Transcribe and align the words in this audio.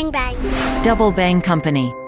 Bang 0.00 0.10
Bang. 0.10 0.82
Double 0.82 1.12
Bang 1.12 1.42
Company. 1.42 1.99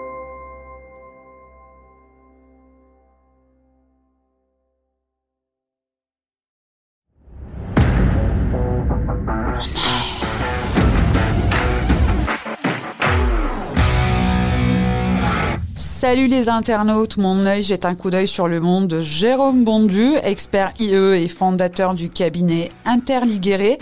Salut 16.13 16.27
les 16.27 16.47
internautes, 16.47 17.17
mon 17.17 17.43
œil 17.47 17.63
jette 17.63 17.85
un 17.85 17.95
coup 17.95 18.11
d'œil 18.11 18.27
sur 18.27 18.47
le 18.47 18.59
monde 18.59 18.85
de 18.85 19.01
Jérôme 19.01 19.63
Bondu, 19.63 20.11
expert 20.21 20.71
IE 20.79 20.93
et 20.93 21.27
fondateur 21.27 21.95
du 21.95 22.07
cabinet 22.07 22.69
Interliguéré. 22.85 23.79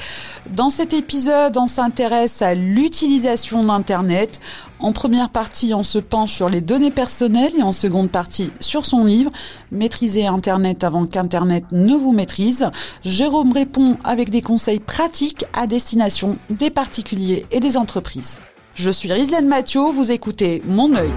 Dans 0.50 0.70
cet 0.70 0.94
épisode, 0.94 1.58
on 1.58 1.68
s'intéresse 1.68 2.42
à 2.42 2.56
l'utilisation 2.56 3.66
d'Internet. 3.66 4.40
En 4.80 4.94
première 4.94 5.30
partie, 5.30 5.74
on 5.74 5.84
se 5.84 6.00
penche 6.00 6.32
sur 6.32 6.48
les 6.48 6.62
données 6.62 6.90
personnelles 6.90 7.52
et 7.60 7.64
en 7.64 7.74
seconde 7.74 8.10
partie 8.10 8.50
sur 8.62 8.86
son 8.86 9.04
livre 9.04 9.32
Maîtriser 9.74 10.26
Internet 10.26 10.86
avant 10.86 11.08
qu'Internet 11.08 11.66
ne 11.74 11.96
vous 11.96 12.14
maîtrise. 12.14 12.70
Jérôme 13.04 13.52
répond 13.52 13.98
avec 14.06 14.30
des 14.30 14.42
conseils 14.42 14.80
pratiques 14.80 15.44
à 15.52 15.68
destination 15.68 16.38
des 16.50 16.70
particuliers 16.70 17.46
et 17.52 17.60
des 17.60 17.76
entreprises. 17.76 18.40
Je 18.74 18.90
suis 18.90 19.12
Rislaine 19.12 19.50
Mathieu, 19.50 19.82
vous 19.92 20.12
écoutez 20.12 20.62
Mon 20.66 20.96
œil. 20.96 21.12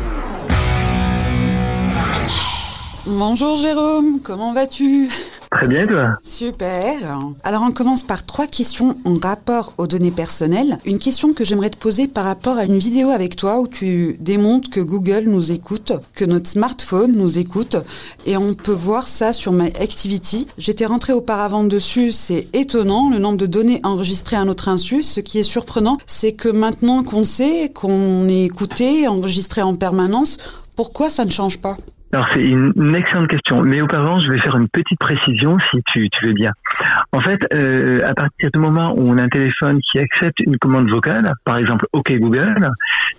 Bonjour 3.07 3.59
Jérôme, 3.59 4.21
comment 4.23 4.55
vas-tu? 4.55 5.11
Très 5.51 5.67
bien, 5.67 5.87
toi? 5.87 6.17
Super. 6.23 7.21
Alors 7.45 7.63
on 7.63 7.71
commence 7.71 8.03
par 8.03 8.25
trois 8.25 8.47
questions 8.47 8.97
en 9.05 9.13
rapport 9.13 9.75
aux 9.77 9.87
données 9.87 10.11
personnelles. 10.11 10.79
Une 10.87 10.99
question 10.99 11.35
que 11.35 11.45
j'aimerais 11.45 11.69
te 11.69 11.77
poser 11.77 12.09
par 12.09 12.25
rapport 12.25 12.57
à 12.57 12.65
une 12.65 12.79
vidéo 12.79 13.11
avec 13.11 13.37
toi 13.37 13.61
où 13.61 13.69
tu 13.69 14.17
démontres 14.21 14.71
que 14.71 14.81
Google 14.81 15.25
nous 15.27 15.53
écoute, 15.53 15.93
que 16.15 16.25
notre 16.25 16.49
smartphone 16.49 17.13
nous 17.13 17.39
écoute 17.39 17.77
et 18.25 18.39
on 18.39 18.55
peut 18.55 18.73
voir 18.73 19.07
ça 19.07 19.35
sur 19.35 19.53
My 19.53 19.69
Activity. 19.79 20.47
J'étais 20.57 20.87
rentré 20.87 21.13
auparavant 21.13 21.65
dessus, 21.65 22.11
c'est 22.11 22.49
étonnant 22.55 23.11
le 23.11 23.19
nombre 23.19 23.37
de 23.37 23.47
données 23.47 23.81
enregistrées 23.85 24.37
à 24.37 24.47
notre 24.47 24.69
insu. 24.69 25.03
Ce 25.03 25.21
qui 25.21 25.39
est 25.39 25.43
surprenant, 25.43 25.99
c'est 26.07 26.33
que 26.33 26.49
maintenant 26.49 27.03
qu'on 27.03 27.25
sait 27.25 27.71
qu'on 27.75 28.29
est 28.29 28.45
écouté, 28.45 29.07
enregistré 29.09 29.61
en 29.61 29.75
permanence, 29.75 30.39
pourquoi 30.75 31.11
ça 31.11 31.27
ne 31.27 31.31
change 31.31 31.59
pas? 31.59 31.77
Alors 32.15 32.29
c'est 32.33 32.45
une, 32.45 32.95
excellente 32.95 33.27
question, 33.27 33.61
mais 33.63 33.83
auparavant 33.83 34.21
je 34.21 34.31
vais 34.31 34.41
faire 34.41 34.57
une 34.57 34.69
petite 34.69 35.01
précision 35.01 35.57
si 35.73 35.83
tu, 35.93 36.09
veux 36.23 36.33
bien. 36.33 36.53
En 37.13 37.21
fait, 37.21 37.41
euh, 37.53 37.99
à 38.07 38.15
partir 38.15 38.51
du 38.53 38.61
moment 38.61 38.95
où 38.97 39.01
on 39.01 39.19
a 39.19 39.25
un 39.25 39.29
téléphone 39.29 39.81
qui 39.81 39.99
accepte 39.99 40.39
une 40.41 40.57
commande 40.57 40.89
vocale, 40.89 41.33
par 41.45 41.59
exemple 41.59 41.87
OK 41.93 42.13
Google, 42.13 42.69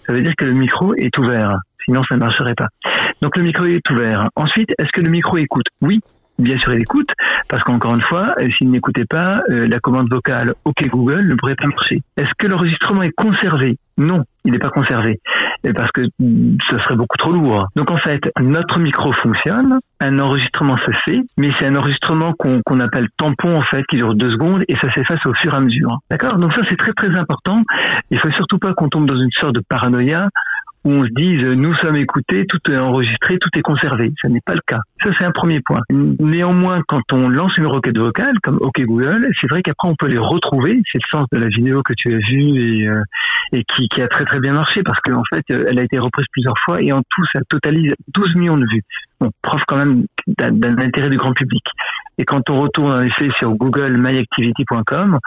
ça 0.06 0.14
veut 0.14 0.22
dire 0.22 0.34
que 0.38 0.46
le 0.46 0.54
micro 0.54 0.94
est 0.96 1.18
ouvert. 1.18 1.58
Sinon 1.84 2.04
ça 2.10 2.16
ne 2.16 2.22
marcherait 2.22 2.56
pas. 2.56 2.68
Donc 3.22 3.36
le 3.36 3.44
micro 3.44 3.66
est 3.66 3.88
ouvert. 3.92 4.30
Ensuite, 4.38 4.70
est-ce 4.80 4.92
que 4.94 5.02
le 5.02 5.12
micro 5.12 5.38
écoute? 5.38 5.66
Oui, 5.82 6.00
bien 6.40 6.58
sûr 6.58 6.74
il 6.74 6.82
écoute, 6.82 7.10
parce 7.50 7.64
qu'encore 7.64 7.96
une 7.96 8.02
fois, 8.02 8.34
euh, 8.40 8.48
s'il 8.58 8.72
n'écoutait 8.72 9.06
pas, 9.06 9.42
euh, 9.52 9.68
la 9.68 9.80
commande 9.80 10.10
vocale 10.10 10.54
OK 10.64 10.88
Google 10.88 11.28
ne 11.28 11.36
pourrait 11.36 11.56
pas 11.56 11.68
marcher. 11.68 12.02
Est-ce 12.16 12.32
que 12.38 12.48
l'enregistrement 12.48 13.04
est 13.04 13.14
conservé? 13.14 13.78
Non, 13.98 14.24
il 14.44 14.52
n'est 14.52 14.60
pas 14.60 14.70
conservé, 14.70 15.20
parce 15.76 15.92
que 15.92 16.02
mm, 16.20 16.58
ce 16.70 16.78
serait 16.80 16.96
beaucoup 16.96 17.18
trop 17.18 17.32
lourd. 17.32 17.68
Donc 17.76 17.92
en 17.92 17.98
fait, 17.98 18.30
notre 18.42 18.80
micro 18.80 19.14
fonctionne, 19.14 19.78
un 20.02 20.20
enregistrement 20.20 20.78
se 20.78 20.92
fait, 21.06 21.20
mais 21.38 21.50
c'est 21.58 21.68
un 21.68 21.76
enregistrement 21.76 22.34
qu'on 22.34 22.80
appelle 22.80 23.08
tampon 23.18 23.56
en 23.56 23.64
fait, 23.64 23.84
qui 23.90 23.98
dure 23.98 24.14
deux 24.14 24.32
secondes, 24.32 24.64
et 24.68 24.76
ça 24.82 24.92
s'efface 24.92 25.26
au 25.26 25.34
fur 25.34 25.54
et 25.54 25.58
à 25.58 25.62
mesure. 25.62 26.00
D'accord? 26.12 26.38
Donc 26.38 26.52
ça 26.54 26.64
c'est 26.70 26.78
très 26.78 26.92
très 26.94 27.18
important. 27.18 27.64
Il 28.12 28.20
faut 28.20 28.32
surtout 28.32 28.58
pas 28.58 28.74
qu'on 28.74 28.90
tombe 28.90 29.06
dans 29.06 29.20
une 29.20 29.32
sorte 29.32 29.56
de 29.56 29.62
paranoïa 29.68 30.28
où 30.86 30.92
on 30.92 31.04
se 31.04 31.10
dise 31.16 31.48
nous 31.48 31.74
sommes 31.76 31.96
écoutés, 31.96 32.46
tout 32.46 32.60
est 32.72 32.78
enregistré, 32.78 33.38
tout 33.40 33.50
est 33.58 33.62
conservé. 33.62 34.14
Ce 34.22 34.28
n'est 34.28 34.42
pas 34.46 34.54
le 34.54 34.62
cas. 34.66 34.80
Ça, 35.04 35.10
c'est 35.18 35.26
un 35.26 35.32
premier 35.32 35.60
point. 35.60 35.82
Néanmoins, 35.90 36.82
quand 36.88 37.02
on 37.12 37.28
lance 37.28 37.58
une 37.58 37.66
requête 37.66 37.98
vocale, 37.98 38.40
comme 38.44 38.58
OK 38.62 38.80
Google, 38.82 39.28
c'est 39.42 39.50
vrai 39.50 39.64
qu'après, 39.64 39.90
on 39.90 39.96
peut 39.96 40.08
les 40.08 40.20
retrouver. 40.20 40.80
C'est 40.92 41.00
le 41.02 41.18
sens 41.18 41.28
de 41.32 41.40
la 41.40 41.48
vidéo 41.48 41.82
que 41.82 41.94
tu 41.98 42.14
as 42.14 42.18
vue 42.18 42.84
et, 42.84 42.88
euh, 42.88 43.02
et 43.52 43.64
qui, 43.64 43.88
qui, 43.90 44.02
a 44.02 44.08
très 44.08 44.26
très 44.26 44.40
bien 44.40 44.54
marché 44.54 44.84
parce 44.84 45.02
qu'en 45.02 45.24
fait, 45.34 45.44
elle 45.50 45.80
a 45.80 45.84
été 45.84 45.98
reprise 45.98 46.28
plusieurs 46.32 46.58
fois 46.64 46.78
et 46.82 46.94
en 46.94 47.02
tout, 47.02 47.26
ça 47.34 47.42
totalise 47.50 47.94
12 48.14 48.36
millions 48.36 48.58
de 48.58 48.66
vues. 48.72 48.84
Bon, 49.20 49.32
preuve 49.42 49.62
quand 49.68 49.78
même 49.78 50.06
d'un 50.28 50.78
intérêt 50.78 51.10
du 51.10 51.18
grand 51.18 51.34
public. 51.34 51.64
Et 52.18 52.24
quand 52.26 52.50
on 52.50 52.60
retourne 52.60 52.94
en 52.94 53.02
effet 53.02 53.30
sur 53.38 53.52
Google 53.56 53.98
myactivity.com, 53.98 55.20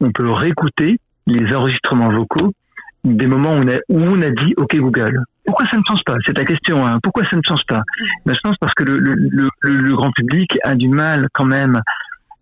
on 0.00 0.10
peut 0.10 0.30
réécouter 0.30 0.98
les 1.26 1.54
enregistrements 1.54 2.10
vocaux 2.10 2.52
des 3.04 3.26
moments 3.26 3.52
où 3.52 3.58
on 3.58 3.68
a, 3.68 3.76
où 3.88 3.98
on 4.00 4.22
a 4.22 4.30
dit 4.30 4.54
OK 4.56 4.76
Google. 4.76 5.22
Pourquoi 5.44 5.66
ça 5.70 5.76
ne 5.76 5.82
change 5.88 6.04
pas? 6.04 6.16
C'est 6.26 6.34
ta 6.34 6.44
question. 6.44 6.86
Hein. 6.86 6.98
Pourquoi 7.02 7.24
ça 7.30 7.36
ne 7.36 7.42
change 7.46 7.64
pas? 7.66 7.82
Ben, 8.26 8.34
Je 8.34 8.40
pense 8.42 8.56
parce 8.60 8.74
que 8.74 8.84
le, 8.84 8.98
le, 8.98 9.48
le, 9.62 9.94
grand 9.94 10.12
public 10.12 10.56
a 10.64 10.74
du 10.74 10.88
mal 10.88 11.28
quand 11.32 11.46
même 11.46 11.74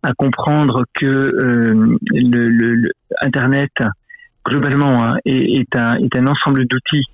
à 0.03 0.13
comprendre 0.13 0.85
que 0.95 1.07
euh, 1.07 1.97
le, 2.13 2.91
Internet 3.23 3.73
globalement 4.45 5.05
hein, 5.05 5.17
est, 5.25 5.61
est, 5.61 5.77
un, 5.77 5.97
est 5.97 6.17
un 6.17 6.27
ensemble 6.27 6.67
d'outils 6.67 7.05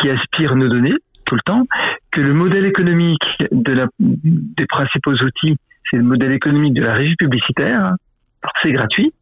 qui 0.00 0.10
aspirent 0.10 0.56
nos 0.56 0.68
données 0.68 0.94
tout 1.24 1.34
le 1.34 1.40
temps, 1.40 1.62
que 2.10 2.20
le 2.20 2.34
modèle 2.34 2.66
économique 2.66 3.24
de 3.50 3.72
la, 3.72 3.86
des 3.98 4.66
principaux 4.66 5.12
outils, 5.12 5.56
c'est 5.90 5.96
le 5.96 6.02
modèle 6.02 6.32
économique 6.32 6.74
de 6.74 6.82
la 6.82 6.92
régie 6.92 7.16
publicitaire, 7.16 7.92
c'est 8.62 8.72
gratuit. 8.72 9.12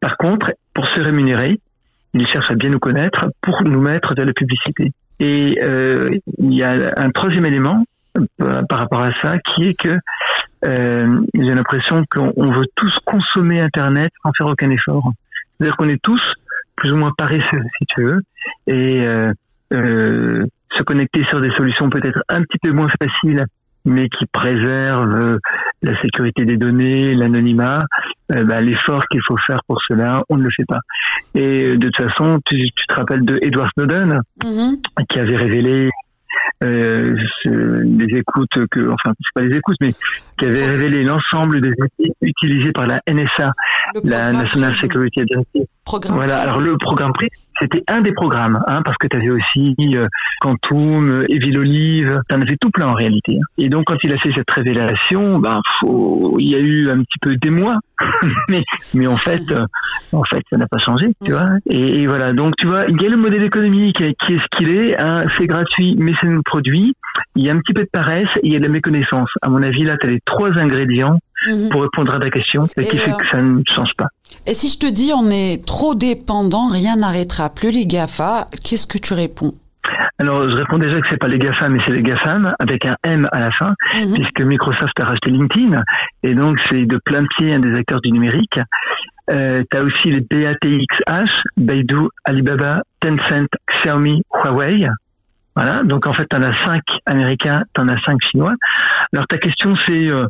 Par 0.00 0.16
contre, 0.16 0.52
pour 0.74 0.86
se 0.88 1.00
rémunérer, 1.00 1.60
ils 2.14 2.26
cherchent 2.26 2.50
à 2.50 2.54
bien 2.54 2.70
nous 2.70 2.78
connaître 2.78 3.20
pour 3.40 3.62
nous 3.62 3.80
mettre 3.80 4.14
de 4.14 4.22
la 4.22 4.32
publicité. 4.32 4.92
Et 5.20 5.58
euh, 5.62 6.08
il 6.38 6.54
y 6.54 6.62
a 6.62 6.74
un 6.96 7.10
troisième 7.10 7.44
élément 7.44 7.84
euh, 8.18 8.62
par 8.68 8.78
rapport 8.78 9.02
à 9.02 9.10
ça, 9.22 9.38
qui 9.38 9.68
est 9.68 9.74
que 9.74 9.98
euh, 10.64 11.20
j'ai 11.34 11.54
l'impression 11.54 12.04
qu'on 12.10 12.50
veut 12.50 12.66
tous 12.74 12.98
consommer 13.04 13.60
Internet 13.60 14.10
sans 14.22 14.30
faire 14.36 14.46
aucun 14.46 14.70
effort. 14.70 15.12
C'est-à-dire 15.56 15.76
qu'on 15.76 15.88
est 15.88 16.02
tous 16.02 16.22
plus 16.76 16.92
ou 16.92 16.96
moins 16.96 17.12
paresseux, 17.16 17.64
si 17.78 17.86
tu 17.86 18.04
veux, 18.04 18.20
et 18.66 19.06
euh, 19.06 19.32
euh, 19.74 20.44
se 20.76 20.82
connecter 20.82 21.24
sur 21.28 21.40
des 21.40 21.50
solutions 21.52 21.90
peut-être 21.90 22.22
un 22.28 22.42
petit 22.42 22.58
peu 22.62 22.72
moins 22.72 22.88
faciles 23.02 23.44
mais 23.84 24.08
qui 24.08 24.26
préserve 24.26 25.14
euh, 25.14 25.38
la 25.82 26.00
sécurité 26.02 26.44
des 26.44 26.56
données, 26.56 27.14
l'anonymat, 27.14 27.78
euh, 28.34 28.44
bah, 28.44 28.60
l'effort 28.60 29.02
qu'il 29.10 29.20
faut 29.26 29.36
faire 29.46 29.60
pour 29.66 29.80
cela, 29.88 30.22
on 30.28 30.36
ne 30.36 30.44
le 30.44 30.50
fait 30.56 30.64
pas. 30.66 30.80
Et 31.34 31.66
euh, 31.66 31.76
de 31.76 31.88
toute 31.88 31.96
façon, 31.96 32.38
tu, 32.44 32.66
te 32.88 32.94
rappelles 32.94 33.24
de 33.24 33.38
Edward 33.42 33.70
Snowden, 33.74 34.20
mm-hmm. 34.42 35.06
qui 35.08 35.18
avait 35.18 35.36
révélé 35.36 35.90
euh, 36.62 37.16
des 37.44 38.18
écoutes 38.18 38.66
que, 38.70 38.80
enfin, 38.80 39.14
c'est 39.18 39.34
pas 39.34 39.42
les 39.42 39.56
écoutes, 39.56 39.76
mais 39.80 39.90
qui 40.40 40.46
avait 40.46 40.68
révélé 40.68 41.04
l'ensemble 41.04 41.60
des 41.60 41.70
outils 41.70 42.12
utilisés 42.22 42.72
par 42.72 42.86
la 42.86 43.00
NSA, 43.08 43.48
la 44.04 44.32
National 44.32 44.70
Security 44.70 45.20
Agency. 45.20 45.68
voilà. 46.08 46.38
Alors 46.38 46.60
le 46.60 46.76
programme 46.78 47.12
PRISM, 47.12 47.50
c'était 47.60 47.84
un 47.88 48.00
des 48.00 48.12
programmes, 48.12 48.58
hein, 48.66 48.80
parce 48.84 48.96
que 48.96 49.06
tu 49.06 49.16
avais 49.18 49.30
aussi 49.30 49.74
euh, 49.96 50.06
Quantum, 50.40 51.24
Evil 51.28 51.58
Olive, 51.58 52.20
tu 52.28 52.34
en 52.34 52.40
avais 52.40 52.56
tout 52.58 52.70
plein 52.70 52.88
en 52.88 52.94
réalité. 52.94 53.36
Hein. 53.36 53.44
Et 53.58 53.68
donc 53.68 53.84
quand 53.86 53.96
il 54.02 54.14
a 54.14 54.18
fait 54.18 54.30
cette 54.34 54.50
révélation, 54.50 55.38
ben, 55.38 55.60
il 56.38 56.50
y 56.50 56.54
a 56.54 56.58
eu 56.58 56.88
un 56.88 57.02
petit 57.02 57.18
peu 57.20 57.36
d'émoi, 57.36 57.78
mais, 58.48 58.62
mais 58.94 59.06
en 59.06 59.16
fait, 59.16 59.42
euh, 59.50 59.66
en 60.12 60.24
fait, 60.24 60.42
ça 60.48 60.56
n'a 60.56 60.66
pas 60.66 60.78
changé, 60.78 61.08
tu 61.22 61.32
vois. 61.32 61.48
Et, 61.68 62.06
voilà, 62.06 62.32
donc 62.32 62.54
tu 62.56 62.66
vois, 62.66 62.84
il 62.88 63.00
y 63.00 63.06
a 63.06 63.10
le 63.10 63.16
modèle 63.16 63.42
économique 63.42 63.98
qui 63.98 64.32
est 64.34 64.38
ce 64.38 64.56
qu'il 64.56 64.70
est, 64.70 64.98
hein, 64.98 65.22
c'est 65.38 65.46
gratuit, 65.46 65.96
mais 65.98 66.12
c'est 66.20 66.28
nous 66.28 66.42
produit. 66.42 66.94
Il 67.36 67.44
y 67.44 67.50
a 67.50 67.52
un 67.52 67.58
petit 67.58 67.74
peu 67.74 67.82
de 67.82 67.90
paresse, 67.92 68.28
et 68.42 68.46
il 68.46 68.52
y 68.52 68.56
a 68.56 68.58
de 68.58 68.64
la 68.64 68.70
méconnaissance. 68.70 69.28
À 69.42 69.50
mon 69.50 69.62
avis, 69.62 69.84
là, 69.84 69.96
tu 69.98 70.06
as 70.06 70.10
les 70.10 70.20
trois 70.30 70.50
ingrédients 70.58 71.18
mhm. 71.46 71.68
pour 71.70 71.82
répondre 71.82 72.14
à 72.14 72.18
ta 72.18 72.30
question 72.30 72.64
et, 72.76 72.84
qui 72.84 72.96
fait 72.96 73.12
que 73.12 73.28
ça 73.30 73.42
ne 73.42 73.62
change 73.68 73.94
pas. 73.96 74.06
Et 74.46 74.54
si 74.54 74.68
je 74.68 74.78
te 74.78 74.86
dis 74.90 75.12
on 75.14 75.30
est 75.30 75.64
trop 75.66 75.94
dépendant, 75.94 76.68
rien 76.68 76.96
n'arrêtera 76.96 77.50
plus 77.50 77.70
les 77.70 77.86
GAFA, 77.86 78.46
qu'est-ce 78.64 78.86
que 78.86 78.98
tu 78.98 79.14
réponds? 79.14 79.54
Alors, 80.18 80.42
je 80.42 80.54
réponds 80.54 80.78
déjà 80.78 81.00
que 81.00 81.08
c'est 81.08 81.18
pas 81.18 81.28
les 81.28 81.38
GAFA, 81.38 81.68
mais 81.70 81.80
c'est 81.86 81.92
les 81.92 82.02
GAFAM, 82.02 82.52
avec 82.58 82.84
un 82.84 82.94
M 83.04 83.26
à 83.32 83.40
la 83.40 83.50
fin, 83.52 83.74
mhm. 83.94 84.12
puisque 84.12 84.42
Microsoft 84.42 85.00
a 85.00 85.04
racheté 85.04 85.30
LinkedIn, 85.30 85.82
et 86.22 86.34
donc 86.34 86.58
c'est 86.70 86.84
de 86.84 87.00
plein 87.04 87.24
pied 87.36 87.54
un 87.54 87.58
des 87.58 87.72
acteurs 87.74 88.00
du 88.02 88.12
numérique. 88.12 88.58
Euh, 89.30 89.62
tu 89.70 89.76
as 89.76 89.82
aussi 89.82 90.10
les 90.10 90.20
BATXH, 90.20 91.42
Baidu, 91.56 92.08
Alibaba, 92.24 92.82
Tencent, 93.00 93.48
Xiaomi, 93.70 94.22
Huawei. 94.34 94.88
Voilà, 95.56 95.82
donc 95.82 96.06
en 96.06 96.14
fait, 96.14 96.26
tu 96.28 96.36
en 96.36 96.42
as 96.42 96.64
cinq 96.64 96.82
américains, 97.06 97.62
tu 97.74 97.80
en 97.80 97.88
as 97.88 98.00
cinq 98.04 98.18
chinois. 98.30 98.54
Alors 99.12 99.26
ta 99.26 99.38
question, 99.38 99.74
c'est 99.86 100.10
euh, 100.10 100.26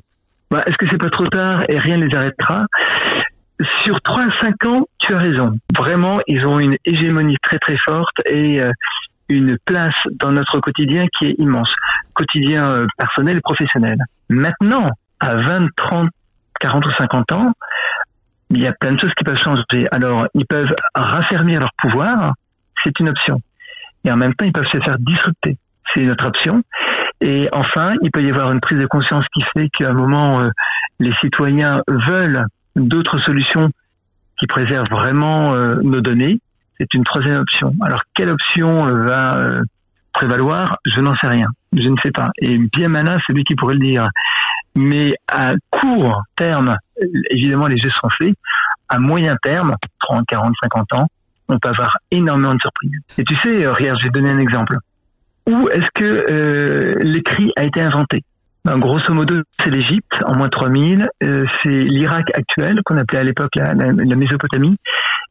bah, 0.50 0.62
est-ce 0.66 0.76
que 0.76 0.86
c'est 0.90 0.98
pas 0.98 1.10
trop 1.10 1.26
tard 1.26 1.62
et 1.68 1.78
rien 1.78 1.96
ne 1.96 2.06
les 2.06 2.16
arrêtera? 2.16 2.66
Sur 3.84 4.00
3 4.00 4.22
à 4.22 4.38
5 4.40 4.64
ans, 4.66 4.86
tu 4.98 5.14
as 5.14 5.18
raison. 5.18 5.52
Vraiment, 5.76 6.18
ils 6.26 6.46
ont 6.46 6.58
une 6.58 6.76
hégémonie 6.86 7.36
très 7.42 7.58
très 7.58 7.76
forte 7.86 8.26
et 8.26 8.62
euh, 8.62 8.70
une 9.28 9.58
place 9.64 9.94
dans 10.12 10.32
notre 10.32 10.58
quotidien 10.60 11.04
qui 11.18 11.26
est 11.26 11.34
immense, 11.38 11.70
quotidien 12.14 12.66
euh, 12.68 12.86
personnel 12.96 13.36
et 13.36 13.40
professionnel. 13.40 13.98
Maintenant, 14.30 14.88
à 15.20 15.36
20, 15.36 15.68
30, 15.76 16.08
40 16.58 16.86
ou 16.86 16.90
50 16.90 17.32
ans, 17.32 17.52
il 18.50 18.62
y 18.62 18.66
a 18.66 18.72
plein 18.72 18.92
de 18.92 18.98
choses 18.98 19.12
qui 19.16 19.24
peuvent 19.24 19.38
changer. 19.38 19.86
Alors, 19.92 20.26
ils 20.34 20.46
peuvent 20.46 20.74
raffermir 20.94 21.60
leur 21.60 21.70
pouvoir, 21.78 22.32
c'est 22.82 22.98
une 22.98 23.10
option. 23.10 23.40
Et 24.04 24.10
en 24.10 24.16
même 24.16 24.34
temps, 24.34 24.46
ils 24.46 24.52
peuvent 24.52 24.64
se 24.72 24.80
faire 24.80 24.96
disrupter. 24.98 25.58
C'est 25.94 26.02
notre 26.02 26.26
option. 26.26 26.62
Et 27.20 27.48
enfin, 27.52 27.92
il 28.02 28.10
peut 28.10 28.22
y 28.22 28.30
avoir 28.30 28.50
une 28.52 28.60
prise 28.60 28.78
de 28.78 28.86
conscience 28.86 29.24
qui 29.34 29.42
fait 29.54 29.68
qu'à 29.68 29.90
un 29.90 29.92
moment, 29.92 30.40
euh, 30.40 30.48
les 31.00 31.12
citoyens 31.20 31.82
veulent 31.88 32.46
d'autres 32.76 33.18
solutions 33.20 33.70
qui 34.38 34.46
préservent 34.46 34.88
vraiment 34.90 35.52
euh, 35.54 35.74
nos 35.82 36.00
données. 36.00 36.40
C'est 36.78 36.94
une 36.94 37.04
troisième 37.04 37.40
option. 37.40 37.72
Alors, 37.82 38.00
quelle 38.14 38.30
option 38.30 38.86
euh, 38.86 39.00
va 39.00 39.60
prévaloir? 40.14 40.78
Je 40.86 41.00
n'en 41.00 41.14
sais 41.16 41.26
rien. 41.26 41.48
Je 41.74 41.88
ne 41.88 41.96
sais 42.02 42.10
pas. 42.10 42.30
Et 42.40 42.56
bien 42.56 42.88
malin, 42.88 43.18
c'est 43.26 43.34
lui 43.34 43.44
qui 43.44 43.54
pourrait 43.54 43.74
le 43.74 43.80
dire. 43.80 44.08
Mais 44.74 45.10
à 45.30 45.52
court 45.68 46.22
terme, 46.36 46.76
évidemment, 47.30 47.66
les 47.66 47.76
jeux 47.76 47.90
sont 48.00 48.08
faits. 48.18 48.34
À 48.88 48.98
moyen 48.98 49.36
terme, 49.42 49.74
30, 50.00 50.24
40, 50.26 50.54
50 50.62 50.94
ans, 50.94 51.06
on 51.52 51.58
peut 51.58 51.68
avoir 51.68 51.98
énormément 52.10 52.54
de 52.54 52.60
surprises. 52.60 53.00
Et 53.18 53.24
tu 53.24 53.36
sais, 53.36 53.66
regarde, 53.66 53.98
je 54.00 54.04
vais 54.04 54.10
donner 54.10 54.30
un 54.30 54.38
exemple 54.38 54.76
où 55.50 55.68
est-ce 55.68 55.88
que 55.94 56.26
euh, 56.30 56.94
l'écrit 57.02 57.52
a 57.56 57.64
été 57.64 57.80
inventé? 57.80 58.22
Ben, 58.64 58.78
Grosso 58.78 59.12
modo, 59.14 59.36
c'est 59.58 59.70
l'Égypte 59.70 60.12
en 60.26 60.36
moins 60.36 60.48
3000, 60.48 61.08
euh, 61.22 61.46
c'est 61.62 61.70
l'Irak 61.70 62.26
actuel 62.34 62.80
qu'on 62.84 62.98
appelait 62.98 63.20
à 63.20 63.24
l'époque 63.24 63.54
la, 63.56 64.16
Mésopotamie, 64.16 64.76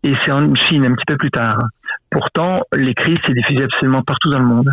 et 0.04 0.14
c'est 0.24 0.32
en 0.32 0.54
Chine 0.56 0.86
un 0.86 0.94
petit 0.96 1.06
peu 1.08 1.16
plus 1.16 1.30
tard. 1.30 1.60
Pourtant, 2.10 2.62
l'écrit 2.74 3.16
s'est 3.26 3.34
diffusé 3.34 3.64
absolument 3.64 4.02
partout 4.02 4.30
dans 4.30 4.40
le 4.40 4.46
monde. 4.46 4.70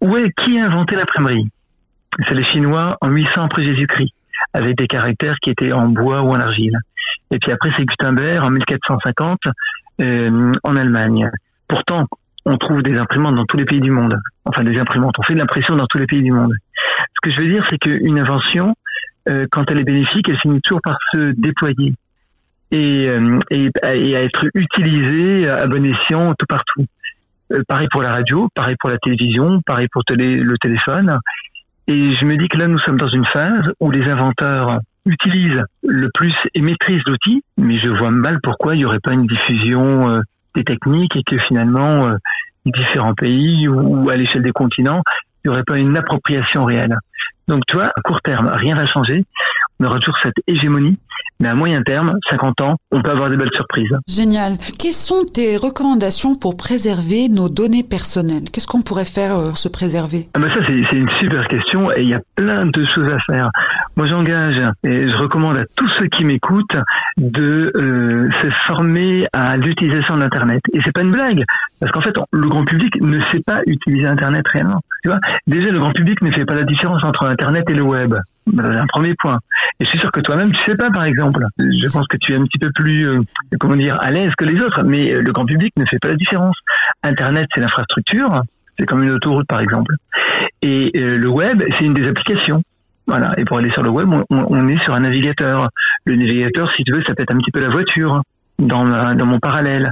Où 0.00 0.16
est, 0.16 0.30
qui 0.42 0.58
a 0.58 0.66
inventé 0.66 0.94
l'imprimerie? 0.94 1.48
C'est 2.28 2.34
les 2.34 2.44
Chinois 2.44 2.96
en 3.00 3.08
800 3.08 3.44
après 3.44 3.66
Jésus-Christ, 3.66 4.12
avec 4.52 4.76
des 4.76 4.86
caractères 4.86 5.36
qui 5.42 5.50
étaient 5.50 5.72
en 5.72 5.88
bois 5.88 6.22
ou 6.22 6.30
en 6.30 6.40
argile. 6.40 6.78
Et 7.30 7.38
puis 7.38 7.50
après, 7.50 7.70
c'est 7.76 7.84
Gutenberg 7.84 8.44
en 8.44 8.50
1450 8.50 9.38
euh, 10.00 10.52
en 10.62 10.76
Allemagne. 10.76 11.30
Pourtant, 11.66 12.06
on 12.44 12.56
trouve 12.56 12.82
des 12.82 12.96
imprimantes 12.98 13.34
dans 13.34 13.44
tous 13.44 13.56
les 13.56 13.64
pays 13.64 13.80
du 13.80 13.90
monde. 13.90 14.18
Enfin, 14.44 14.64
des 14.64 14.78
imprimantes, 14.78 15.14
on 15.18 15.22
fait 15.22 15.34
de 15.34 15.38
l'impression 15.38 15.76
dans 15.76 15.86
tous 15.86 15.98
les 15.98 16.06
pays 16.06 16.22
du 16.22 16.32
monde. 16.32 16.54
Ce 17.14 17.20
que 17.22 17.30
je 17.30 17.40
veux 17.40 17.50
dire, 17.50 17.64
c'est 17.68 17.78
qu'une 17.78 18.18
invention, 18.18 18.74
euh, 19.28 19.46
quand 19.50 19.70
elle 19.70 19.80
est 19.80 19.84
bénéfique, 19.84 20.28
elle 20.28 20.38
finit 20.40 20.60
toujours 20.62 20.80
par 20.82 20.98
se 21.12 21.32
déployer 21.36 21.94
et, 22.70 23.08
euh, 23.08 23.38
à 23.82 23.94
être 23.94 24.44
utilisée 24.54 25.48
à 25.48 25.66
bon 25.66 25.84
escient 25.84 26.34
tout 26.34 26.46
partout. 26.46 26.84
Pareil 27.66 27.88
pour 27.90 28.02
la 28.02 28.12
radio, 28.12 28.48
pareil 28.54 28.76
pour 28.78 28.90
la 28.90 28.98
télévision, 28.98 29.60
pareil 29.66 29.88
pour 29.90 30.02
le 30.10 30.58
téléphone. 30.58 31.18
Et 31.86 32.14
je 32.14 32.24
me 32.26 32.36
dis 32.36 32.48
que 32.48 32.58
là, 32.58 32.68
nous 32.68 32.78
sommes 32.78 32.98
dans 32.98 33.08
une 33.08 33.24
phase 33.26 33.72
où 33.80 33.90
les 33.90 34.06
inventeurs 34.10 34.80
utilisent 35.08 35.62
le 35.82 36.08
plus 36.14 36.34
et 36.54 36.60
maîtrisent 36.60 37.02
l'outil, 37.06 37.42
mais 37.56 37.76
je 37.76 37.88
vois 37.88 38.10
mal 38.10 38.38
pourquoi 38.42 38.74
il 38.74 38.78
n'y 38.78 38.84
aurait 38.84 39.00
pas 39.00 39.12
une 39.12 39.26
diffusion 39.26 40.20
des 40.54 40.64
techniques 40.64 41.16
et 41.16 41.22
que 41.22 41.38
finalement, 41.38 42.06
euh, 42.06 42.16
différents 42.66 43.14
pays 43.14 43.68
ou, 43.68 44.08
à 44.10 44.16
l'échelle 44.16 44.42
des 44.42 44.52
continents, 44.52 45.02
il 45.44 45.48
n'y 45.48 45.50
aurait 45.50 45.64
pas 45.64 45.78
une 45.78 45.96
appropriation 45.96 46.64
réelle. 46.64 46.96
Donc, 47.46 47.62
tu 47.66 47.76
vois, 47.76 47.86
à 47.86 48.00
court 48.02 48.20
terme, 48.20 48.48
rien 48.52 48.74
va 48.74 48.84
changer. 48.86 49.24
On 49.80 49.86
aura 49.86 49.98
toujours 49.98 50.18
cette 50.22 50.36
hégémonie 50.46 50.98
mais 51.40 51.48
à 51.48 51.54
moyen 51.54 51.82
terme, 51.82 52.10
50 52.30 52.60
ans, 52.62 52.76
on 52.90 53.02
peut 53.02 53.10
avoir 53.10 53.30
des 53.30 53.36
belles 53.36 53.52
surprises. 53.54 53.92
Génial. 54.08 54.56
Quelles 54.78 54.92
sont 54.92 55.24
tes 55.24 55.56
recommandations 55.56 56.34
pour 56.34 56.56
préserver 56.56 57.28
nos 57.28 57.48
données 57.48 57.84
personnelles? 57.84 58.44
Qu'est-ce 58.52 58.66
qu'on 58.66 58.82
pourrait 58.82 59.04
faire 59.04 59.36
pour 59.36 59.42
euh, 59.42 59.54
se 59.54 59.68
préserver? 59.68 60.28
Ah 60.34 60.40
ben 60.40 60.48
Ça, 60.54 60.60
c'est 60.66 60.96
une 60.96 61.10
super 61.20 61.46
question 61.46 61.90
et 61.92 62.02
il 62.02 62.10
y 62.10 62.14
a 62.14 62.20
plein 62.34 62.66
de 62.66 62.84
choses 62.84 63.12
à 63.12 63.32
faire. 63.32 63.50
Moi, 63.96 64.06
j'engage 64.06 64.58
et 64.84 65.08
je 65.08 65.16
recommande 65.16 65.58
à 65.58 65.64
tous 65.76 65.88
ceux 65.98 66.06
qui 66.06 66.24
m'écoutent 66.24 66.76
de 67.16 67.70
euh, 67.74 68.28
se 68.42 68.48
former 68.66 69.26
à 69.32 69.56
l'utilisation 69.56 70.16
d'Internet. 70.16 70.60
Et 70.72 70.80
c'est 70.84 70.92
pas 70.92 71.02
une 71.02 71.10
blague, 71.10 71.44
parce 71.80 71.92
qu'en 71.92 72.00
fait, 72.00 72.14
le 72.32 72.48
grand 72.48 72.64
public 72.64 73.00
ne 73.00 73.20
sait 73.32 73.42
pas 73.44 73.60
utiliser 73.66 74.06
Internet 74.06 74.46
réellement. 74.48 74.80
Tu 75.02 75.10
vois? 75.10 75.18
Déjà, 75.46 75.70
le 75.70 75.78
grand 75.78 75.92
public 75.92 76.20
ne 76.22 76.30
fait 76.30 76.44
pas 76.44 76.54
la 76.54 76.64
différence 76.64 77.02
entre 77.04 77.26
Internet 77.26 77.64
et 77.70 77.74
le 77.74 77.82
web. 77.82 78.14
Un 78.56 78.86
premier 78.86 79.14
point. 79.14 79.38
Et 79.80 79.84
je 79.84 79.90
suis 79.90 79.98
sûr 79.98 80.10
que 80.10 80.20
toi-même, 80.20 80.52
tu 80.52 80.62
sais 80.64 80.76
pas, 80.76 80.90
par 80.90 81.04
exemple. 81.04 81.44
Je 81.58 81.88
pense 81.90 82.06
que 82.06 82.16
tu 82.16 82.32
es 82.32 82.36
un 82.36 82.44
petit 82.44 82.58
peu 82.58 82.70
plus, 82.72 83.08
euh, 83.08 83.20
comment 83.60 83.76
dire, 83.76 83.96
à 84.00 84.10
l'aise 84.10 84.32
que 84.36 84.44
les 84.44 84.60
autres, 84.62 84.82
mais 84.84 85.14
euh, 85.14 85.20
le 85.20 85.32
grand 85.32 85.44
public 85.44 85.72
ne 85.76 85.84
fait 85.84 85.98
pas 85.98 86.08
la 86.08 86.14
différence. 86.14 86.56
Internet, 87.02 87.46
c'est 87.54 87.60
l'infrastructure, 87.60 88.42
c'est 88.78 88.86
comme 88.86 89.02
une 89.02 89.10
autoroute, 89.10 89.46
par 89.46 89.60
exemple. 89.60 89.94
Et 90.62 90.90
euh, 90.96 91.18
le 91.18 91.28
web, 91.28 91.62
c'est 91.76 91.84
une 91.84 91.94
des 91.94 92.08
applications. 92.08 92.62
Voilà. 93.06 93.30
Et 93.38 93.44
pour 93.44 93.58
aller 93.58 93.72
sur 93.72 93.82
le 93.82 93.90
web, 93.90 94.08
on, 94.30 94.68
est 94.68 94.82
sur 94.82 94.94
un 94.94 95.00
navigateur. 95.00 95.68
Le 96.04 96.14
navigateur, 96.14 96.70
si 96.76 96.84
tu 96.84 96.92
veux, 96.92 97.02
ça 97.06 97.14
peut 97.14 97.22
être 97.22 97.34
un 97.34 97.38
petit 97.38 97.50
peu 97.50 97.60
la 97.60 97.70
voiture 97.70 98.22
dans, 98.58 98.84
dans 98.84 99.26
mon 99.26 99.38
parallèle. 99.38 99.90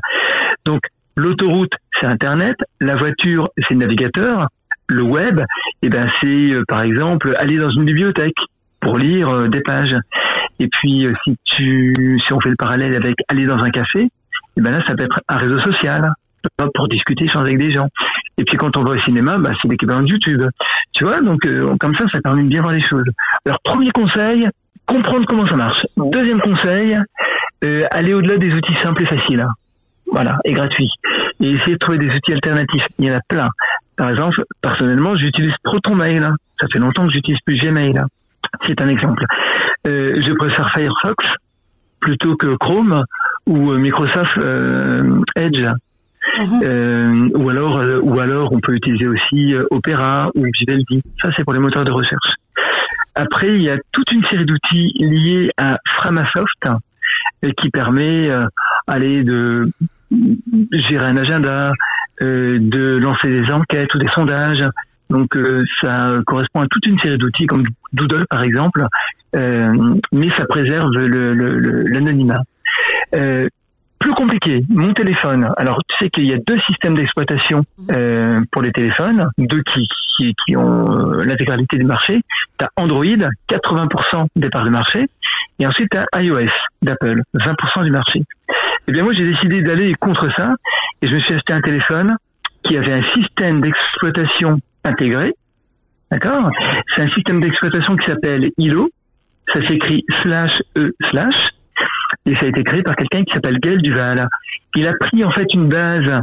Donc, 0.66 0.80
l'autoroute, 1.16 1.72
c'est 1.98 2.06
Internet. 2.06 2.56
La 2.80 2.96
voiture, 2.96 3.48
c'est 3.56 3.74
le 3.74 3.80
navigateur. 3.80 4.48
Le 4.88 5.02
web, 5.02 5.40
eh 5.82 5.88
ben, 5.88 6.08
c'est, 6.20 6.54
par 6.68 6.82
exemple, 6.82 7.34
aller 7.38 7.58
dans 7.58 7.70
une 7.70 7.84
bibliothèque 7.84 8.36
pour 8.80 8.98
lire 8.98 9.28
euh, 9.28 9.48
des 9.48 9.60
pages. 9.60 9.96
Et 10.58 10.68
puis, 10.68 11.06
euh, 11.06 11.12
si 11.24 11.36
tu, 11.44 12.18
si 12.24 12.32
on 12.32 12.40
fait 12.40 12.50
le 12.50 12.56
parallèle 12.56 12.94
avec 12.96 13.16
aller 13.28 13.44
dans 13.44 13.58
un 13.58 13.70
café, 13.70 14.08
eh 14.56 14.60
ben 14.60 14.70
là, 14.70 14.82
ça 14.86 14.94
peut 14.94 15.04
être 15.04 15.20
un 15.28 15.36
réseau 15.36 15.60
social 15.60 16.12
pour 16.74 16.86
discuter, 16.88 17.24
échanger 17.24 17.46
avec 17.46 17.58
des 17.58 17.72
gens. 17.72 17.88
Et 18.38 18.44
puis 18.44 18.56
quand 18.56 18.76
on 18.76 18.84
va 18.84 18.92
au 18.92 19.00
cinéma, 19.00 19.36
bah, 19.38 19.50
c'est 19.60 19.68
l'équivalent 19.68 20.02
de 20.02 20.08
YouTube. 20.08 20.42
Tu 20.92 21.04
vois, 21.04 21.20
donc 21.20 21.44
euh, 21.44 21.74
comme 21.80 21.96
ça, 21.96 22.04
ça 22.12 22.20
permet 22.20 22.44
de 22.44 22.48
bien 22.48 22.62
voir 22.62 22.72
les 22.72 22.80
choses. 22.80 23.04
Alors 23.44 23.58
premier 23.64 23.90
conseil, 23.90 24.48
comprendre 24.86 25.26
comment 25.26 25.46
ça 25.46 25.56
marche. 25.56 25.84
Deuxième 25.96 26.40
conseil, 26.40 26.96
aller 27.90 28.14
au-delà 28.14 28.36
des 28.36 28.52
outils 28.52 28.76
simples 28.82 29.02
et 29.02 29.06
faciles. 29.06 29.44
Voilà, 30.12 30.38
et 30.44 30.52
gratuits. 30.52 30.92
Et 31.40 31.50
essayer 31.50 31.72
de 31.72 31.78
trouver 31.78 31.98
des 31.98 32.14
outils 32.14 32.32
alternatifs. 32.32 32.86
Il 32.98 33.06
y 33.06 33.10
en 33.10 33.16
a 33.16 33.20
plein. 33.28 33.48
Par 33.96 34.10
exemple, 34.10 34.42
personnellement, 34.60 35.16
j'utilise 35.16 35.52
ProtonMail. 35.62 36.20
Ça 36.60 36.66
fait 36.72 36.78
longtemps 36.78 37.06
que 37.06 37.12
j'utilise 37.12 37.40
plus 37.44 37.56
Gmail. 37.56 37.94
C'est 38.66 38.80
un 38.82 38.88
exemple. 38.88 39.24
Euh, 39.88 40.14
je 40.16 40.32
préfère 40.34 40.68
Firefox 40.70 41.24
plutôt 42.00 42.36
que 42.36 42.54
Chrome 42.56 43.02
ou 43.46 43.72
euh, 43.72 43.78
Microsoft 43.78 44.38
euh, 44.38 45.20
Edge. 45.36 45.66
Mhm. 46.38 47.30
ou 47.36 47.48
alors, 47.48 47.82
ou 48.02 48.18
alors, 48.18 48.52
on 48.52 48.58
peut 48.58 48.74
utiliser 48.74 49.06
aussi 49.06 49.54
Opera 49.70 50.28
ou 50.34 50.44
Vivaldi. 50.58 51.00
Ça, 51.22 51.30
c'est 51.36 51.44
pour 51.44 51.52
les 51.52 51.60
moteurs 51.60 51.84
de 51.84 51.92
recherche. 51.92 52.34
Après, 53.14 53.54
il 53.54 53.62
y 53.62 53.70
a 53.70 53.76
toute 53.92 54.10
une 54.10 54.26
série 54.26 54.44
d'outils 54.44 54.92
liés 54.98 55.50
à 55.56 55.78
Framasoft 55.86 56.64
qui 57.56 57.70
permet, 57.70 58.28
aller 58.88 59.22
de 59.22 59.70
gérer 60.72 61.06
un 61.06 61.16
agenda, 61.16 61.72
de 62.20 62.96
lancer 62.96 63.28
des 63.28 63.52
enquêtes 63.52 63.94
ou 63.94 63.98
des 63.98 64.08
sondages, 64.08 64.64
donc 65.10 65.36
euh, 65.36 65.62
ça 65.80 66.16
correspond 66.26 66.62
à 66.62 66.66
toute 66.68 66.86
une 66.86 66.98
série 66.98 67.18
d'outils 67.18 67.46
comme 67.46 67.62
Doodle 67.92 68.26
par 68.28 68.42
exemple, 68.42 68.84
euh, 69.36 69.94
mais 70.12 70.28
ça 70.36 70.44
préserve 70.46 70.90
l'anonymat. 70.92 72.42
Le, 73.12 73.18
euh, 73.20 73.48
plus 73.98 74.12
compliqué, 74.12 74.64
mon 74.68 74.92
téléphone. 74.92 75.48
Alors 75.56 75.80
tu 75.88 75.96
sais 76.04 76.10
qu'il 76.10 76.26
y 76.26 76.32
a 76.32 76.36
deux 76.36 76.58
systèmes 76.66 76.94
d'exploitation 76.94 77.64
euh, 77.96 78.42
pour 78.52 78.62
les 78.62 78.70
téléphones, 78.70 79.28
deux 79.38 79.62
qui, 79.62 79.88
qui, 80.16 80.34
qui 80.44 80.56
ont 80.56 80.84
euh, 80.86 81.24
l'intégralité 81.24 81.78
du 81.78 81.86
marché. 81.86 82.20
Tu 82.58 82.64
as 82.64 82.68
Android, 82.76 83.04
80% 83.04 84.26
des 84.36 84.50
parts 84.50 84.64
du 84.64 84.70
marché, 84.70 85.06
et 85.58 85.66
ensuite 85.66 85.90
tu 85.90 85.98
as 85.98 86.22
iOS 86.22 86.50
d'Apple, 86.82 87.22
20% 87.34 87.84
du 87.84 87.90
marché. 87.90 88.22
Eh 88.88 88.92
bien 88.92 89.02
moi 89.02 89.14
j'ai 89.14 89.24
décidé 89.24 89.62
d'aller 89.62 89.94
contre 89.94 90.28
ça, 90.36 90.50
et 91.02 91.08
je 91.08 91.14
me 91.14 91.18
suis 91.18 91.34
acheté 91.34 91.52
un 91.52 91.60
téléphone 91.60 92.16
qui 92.62 92.76
avait 92.76 92.92
un 92.92 93.02
système 93.04 93.60
d'exploitation 93.60 94.58
intégré. 94.84 95.34
D'accord? 96.10 96.50
C'est 96.94 97.02
un 97.02 97.10
système 97.10 97.40
d'exploitation 97.40 97.96
qui 97.96 98.10
s'appelle 98.10 98.50
ILO. 98.58 98.90
Ça 99.52 99.66
s'écrit 99.66 100.04
slash 100.22 100.52
E 100.76 100.94
slash. 101.10 101.48
Et 102.24 102.34
ça 102.36 102.46
a 102.46 102.48
été 102.48 102.62
créé 102.64 102.82
par 102.82 102.96
quelqu'un 102.96 103.22
qui 103.24 103.32
s'appelle 103.34 103.58
Gaël 103.58 103.82
Duval. 103.82 104.26
Il 104.74 104.86
a 104.86 104.92
pris 104.94 105.24
en 105.24 105.30
fait 105.30 105.46
une 105.54 105.68
base, 105.68 106.20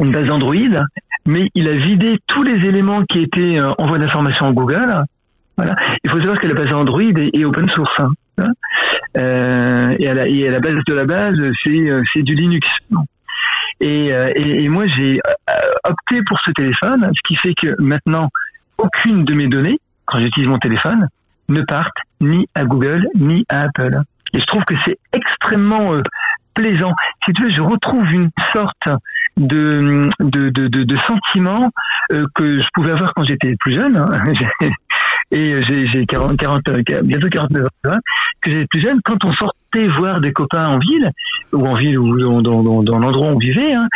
une 0.00 0.12
base 0.12 0.30
Android, 0.30 0.54
mais 1.26 1.48
il 1.54 1.68
a 1.68 1.72
vidé 1.72 2.18
tous 2.26 2.42
les 2.42 2.66
éléments 2.66 3.02
qui 3.04 3.20
étaient 3.20 3.58
euh, 3.58 3.70
en 3.78 3.86
voie 3.86 3.98
d'information 3.98 4.46
en 4.46 4.52
Google. 4.52 5.04
Voilà. 5.56 5.74
Il 6.04 6.10
faut 6.10 6.18
savoir 6.18 6.38
que 6.38 6.46
la 6.46 6.54
base 6.54 6.74
Android 6.74 7.02
est, 7.02 7.44
open 7.44 7.68
source. 7.70 7.92
Hein. 8.38 8.44
Euh, 9.16 9.94
et, 9.98 10.08
à 10.08 10.14
la, 10.14 10.28
et, 10.28 10.48
à 10.48 10.50
la, 10.50 10.60
base 10.60 10.74
de 10.86 10.94
la 10.94 11.04
base, 11.04 11.50
c'est 11.64 11.90
euh, 11.90 12.02
du 12.16 12.34
Linux. 12.34 12.66
Euh, 13.82 14.30
et, 14.36 14.64
et, 14.64 14.68
moi, 14.68 14.86
j'ai 14.86 15.18
euh, 15.26 15.52
opté 15.84 16.20
pour 16.26 16.38
ce 16.46 16.52
téléphone, 16.52 17.10
ce 17.14 17.20
qui 17.26 17.36
fait 17.36 17.54
que 17.54 17.74
maintenant, 17.80 18.28
aucune 18.78 19.24
de 19.24 19.34
mes 19.34 19.46
données, 19.46 19.80
quand 20.06 20.18
j'utilise 20.18 20.48
mon 20.48 20.58
téléphone, 20.58 21.08
ne 21.48 21.62
partent 21.62 21.96
ni 22.20 22.48
à 22.54 22.64
Google 22.64 23.08
ni 23.14 23.44
à 23.48 23.62
Apple. 23.62 24.00
Et 24.34 24.40
je 24.40 24.46
trouve 24.46 24.64
que 24.64 24.74
c'est 24.84 24.98
extrêmement 25.12 25.92
euh, 25.92 26.00
plaisant. 26.54 26.94
Si 27.26 27.32
tu 27.32 27.42
veux, 27.42 27.50
je 27.50 27.62
retrouve 27.62 28.10
une 28.12 28.30
sorte 28.52 28.88
de, 29.36 30.08
de, 30.20 30.50
de, 30.50 30.68
de, 30.68 30.82
de 30.82 30.98
sentiment 30.98 31.70
que 32.34 32.60
je 32.60 32.68
pouvais 32.74 32.92
avoir 32.92 33.14
quand 33.14 33.24
j'étais 33.24 33.56
plus 33.56 33.74
jeune. 33.74 33.96
Hein. 33.96 34.08
et 35.32 35.62
j'ai 35.62 36.04
40, 36.04 36.36
40, 36.36 36.62
bientôt 37.04 37.28
49 37.28 37.64
ans, 37.86 37.98
que 38.42 38.52
j'étais 38.52 38.66
plus 38.66 38.82
jeune, 38.82 39.00
quand 39.02 39.24
on 39.24 39.32
sortait 39.32 39.88
voir 39.88 40.20
des 40.20 40.32
copains 40.32 40.66
en 40.66 40.78
ville, 40.78 41.10
ou 41.52 41.66
en 41.66 41.74
ville, 41.74 41.98
ou 41.98 42.18
dans, 42.18 42.42
dans, 42.42 42.82
dans 42.82 42.98
l'endroit 42.98 43.28
où 43.28 43.34
on 43.36 43.38
vivait, 43.38 43.72
hein, 43.72 43.86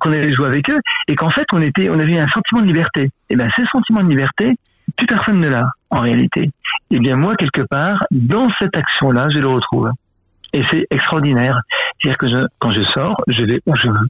qu'on 0.00 0.12
allait 0.12 0.32
jouer 0.32 0.46
avec 0.46 0.70
eux, 0.70 0.78
et 1.08 1.16
qu'en 1.16 1.30
fait, 1.30 1.44
on 1.52 1.60
était, 1.60 1.90
on 1.90 1.98
avait 1.98 2.18
un 2.18 2.28
sentiment 2.32 2.60
de 2.62 2.66
liberté. 2.66 3.10
Et 3.30 3.36
ben, 3.36 3.48
ce 3.56 3.64
sentiment 3.72 4.02
de 4.02 4.10
liberté, 4.10 4.54
plus 4.96 5.06
personne 5.06 5.40
ne 5.40 5.48
l'a, 5.48 5.68
en 5.90 5.98
réalité. 5.98 6.50
Et 6.92 7.00
bien, 7.00 7.16
moi, 7.16 7.34
quelque 7.34 7.62
part, 7.62 7.98
dans 8.12 8.48
cette 8.60 8.76
action-là, 8.76 9.26
je 9.30 9.38
le 9.38 9.48
retrouve. 9.48 9.90
Et 10.52 10.60
c'est 10.70 10.86
extraordinaire. 10.90 11.60
C'est-à-dire 12.00 12.18
que 12.18 12.28
je, 12.28 12.36
quand 12.60 12.70
je 12.70 12.82
sors, 12.84 13.16
je 13.26 13.44
vais 13.44 13.58
où 13.66 13.74
je 13.74 13.88
veux. 13.88 14.08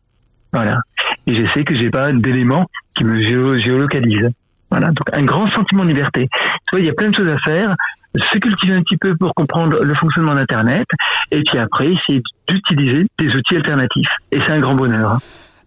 Voilà. 0.53 0.81
Et 1.27 1.35
je 1.35 1.43
sais 1.55 1.65
que 1.65 1.75
j'ai 1.75 1.91
pas 1.91 2.13
d'éléments 2.13 2.67
qui 2.95 3.05
me 3.05 3.23
géolocalisent. 3.59 4.31
Voilà. 4.71 4.89
Donc, 4.89 5.07
un 5.13 5.25
grand 5.25 5.49
sentiment 5.51 5.83
de 5.85 5.89
liberté. 5.89 6.29
Tu 6.33 6.71
vois, 6.73 6.81
il 6.81 6.87
y 6.87 6.91
a 6.91 6.95
plein 6.95 7.11
de 7.11 7.15
choses 7.15 7.29
à 7.29 7.39
faire. 7.39 7.75
Se 8.33 8.39
cultiver 8.39 8.75
un 8.75 8.83
petit 8.83 8.97
peu 8.97 9.15
pour 9.15 9.35
comprendre 9.35 9.79
le 9.83 9.95
fonctionnement 9.95 10.35
d'Internet. 10.35 10.87
Et 11.31 11.43
puis 11.43 11.59
après, 11.59 11.87
essayer 11.87 12.23
d'utiliser 12.49 13.07
des 13.19 13.29
outils 13.35 13.57
alternatifs. 13.57 14.09
Et 14.33 14.41
c'est 14.41 14.53
un 14.53 14.61
grand 14.61 14.75
bonheur. 14.75 15.13
Hein. 15.13 15.19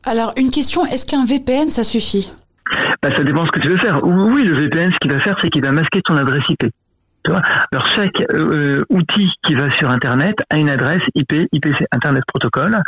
Alors, 0.06 0.34
une 0.38 0.50
question, 0.50 0.86
est-ce 0.86 1.06
qu'un 1.06 1.26
VPN, 1.26 1.70
ça 1.70 1.84
suffit? 1.84 2.32
Bah, 3.02 3.10
Ça 3.16 3.24
dépend 3.24 3.46
ce 3.46 3.52
que 3.52 3.60
tu 3.60 3.68
veux 3.68 3.80
faire. 3.80 4.04
Oui, 4.04 4.44
le 4.44 4.58
VPN, 4.58 4.92
ce 4.92 4.98
qu'il 5.00 5.12
va 5.12 5.20
faire, 5.20 5.38
c'est 5.44 5.50
qu'il 5.50 5.64
va 5.64 5.72
masquer 5.72 6.02
ton 6.02 6.18
adresse 6.18 6.44
IP. 6.50 6.72
Alors, 7.26 7.86
chaque 7.96 8.24
euh, 8.34 8.82
outil 8.90 9.30
qui 9.46 9.54
va 9.54 9.72
sur 9.74 9.90
Internet 9.90 10.36
a 10.50 10.58
une 10.58 10.70
adresse 10.70 11.04
IP, 11.16 11.34
IPC 11.52 11.86
Internet 11.92 12.24
Protocol. 12.28 12.82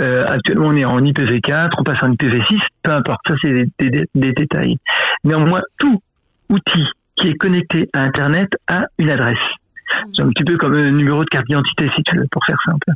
Euh, 0.00 0.22
actuellement, 0.26 0.68
on 0.68 0.76
est 0.76 0.84
en 0.84 1.00
IPv4, 1.00 1.70
on 1.78 1.82
passe 1.82 2.02
en 2.02 2.12
IPv6, 2.12 2.58
peu 2.82 2.92
importe, 2.92 3.20
ça 3.26 3.34
c'est 3.42 3.52
des, 3.52 3.90
des, 3.90 4.04
des, 4.14 4.32
détails. 4.32 4.76
Néanmoins, 5.24 5.60
tout 5.78 6.00
outil 6.48 6.84
qui 7.16 7.28
est 7.28 7.34
connecté 7.34 7.88
à 7.92 8.00
Internet 8.00 8.48
a 8.68 8.84
une 8.98 9.10
adresse. 9.10 9.38
C'est 10.14 10.22
un 10.22 10.28
petit 10.28 10.44
peu 10.44 10.56
comme 10.56 10.76
un 10.76 10.90
numéro 10.90 11.20
de 11.24 11.28
carte 11.28 11.46
d'identité, 11.46 11.90
si 11.96 12.02
tu 12.02 12.16
veux, 12.16 12.26
pour 12.30 12.44
faire 12.44 12.58
simple. 12.64 12.92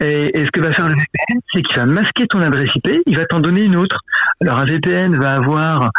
Et, 0.00 0.44
ce 0.44 0.50
que 0.50 0.60
va 0.60 0.72
faire 0.72 0.88
le 0.88 0.94
VPN, 0.94 1.40
c'est 1.52 1.62
qu'il 1.62 1.76
va 1.76 1.84
masquer 1.84 2.26
ton 2.26 2.40
adresse 2.40 2.74
IP, 2.74 3.02
il 3.06 3.16
va 3.16 3.26
t'en 3.26 3.40
donner 3.40 3.64
une 3.64 3.76
autre. 3.76 3.98
Alors 4.40 4.60
un 4.60 4.64
VPN 4.64 5.16
va 5.20 5.34
avoir, 5.34 5.90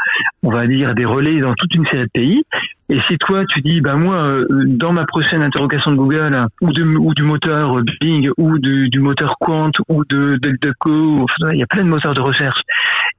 on 0.43 0.50
va 0.50 0.65
dire, 0.65 0.93
des 0.93 1.05
relais 1.05 1.39
dans 1.39 1.53
toute 1.53 1.74
une 1.75 1.86
série 1.88 2.03
de 2.03 2.09
pays. 2.13 2.43
Et 2.89 3.00
si 3.01 3.17
toi 3.17 3.44
tu 3.46 3.62
dis, 3.62 3.82
bah 3.82 3.96
moi, 3.96 4.29
euh, 4.29 4.46
dans 4.50 4.94
ma 4.94 5.06
prochaine 5.06 5.44
interrogation 5.44 5.91
de 5.91 5.98
Google 5.98 6.48
ou, 6.62 6.70
ou 6.70 7.13
du 7.13 7.24
moteur 7.24 7.82
Bing 8.00 8.29
ou 8.38 8.58
du, 8.60 9.00
moteur 9.00 9.36
Quant 9.39 9.72
ou 9.89 10.03
de 10.06 10.36
DuckDuckGo, 10.36 11.25
il 11.51 11.60
y 11.60 11.63
a 11.63 11.67
plein 11.67 11.84
de 11.84 11.89
moteurs 11.89 12.13
de 12.13 12.22
recherche. 12.22 12.62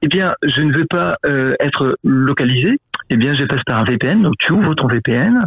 Eh 0.01 0.07
bien, 0.07 0.33
je 0.43 0.61
ne 0.61 0.75
veux 0.75 0.85
pas 0.89 1.17
euh, 1.25 1.53
être 1.59 1.97
localisé. 2.03 2.79
Eh 3.11 3.17
bien, 3.17 3.33
je 3.33 3.43
passe 3.45 3.63
par 3.65 3.79
un 3.79 3.83
VPN. 3.83 4.21
Donc, 4.21 4.35
tu 4.39 4.51
ouvres 4.53 4.75
ton 4.75 4.87
VPN, 4.87 5.45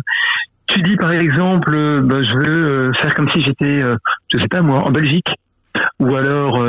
tu 0.73 0.81
dis 0.83 0.97
par 0.97 1.13
exemple, 1.13 1.75
euh, 1.75 2.01
bah, 2.03 2.23
je 2.23 2.33
veux 2.33 2.71
euh, 2.71 2.93
faire 2.95 3.13
comme 3.15 3.29
si 3.35 3.43
j'étais, 3.43 3.83
euh, 3.83 3.95
je 4.33 4.41
sais 4.41 4.49
pas 4.49 4.63
moi, 4.63 4.83
en 4.87 4.91
Belgique, 4.91 5.29
ou 5.99 6.15
alors 6.15 6.67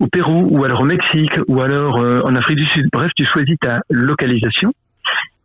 au 0.00 0.06
Pérou, 0.06 0.48
ou 0.50 0.64
alors 0.64 0.80
au 0.80 0.84
Mexique, 0.84 1.36
ou 1.48 1.60
alors 1.60 1.96
en 1.98 2.34
Afrique 2.34 2.58
du 2.58 2.64
Sud. 2.64 2.88
Bref, 2.92 3.10
tu 3.16 3.24
choisis 3.24 3.56
ta 3.60 3.80
localisation 3.90 4.72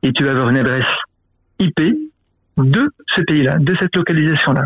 et 0.04 0.12
tu 0.12 0.24
vas 0.24 0.32
avoir 0.32 0.50
une 0.50 0.58
adresse 0.58 0.86
IP 1.64 1.82
de 2.58 2.90
ce 3.16 3.22
pays-là, 3.22 3.58
de 3.60 3.76
cette 3.80 3.96
localisation-là. 3.96 4.66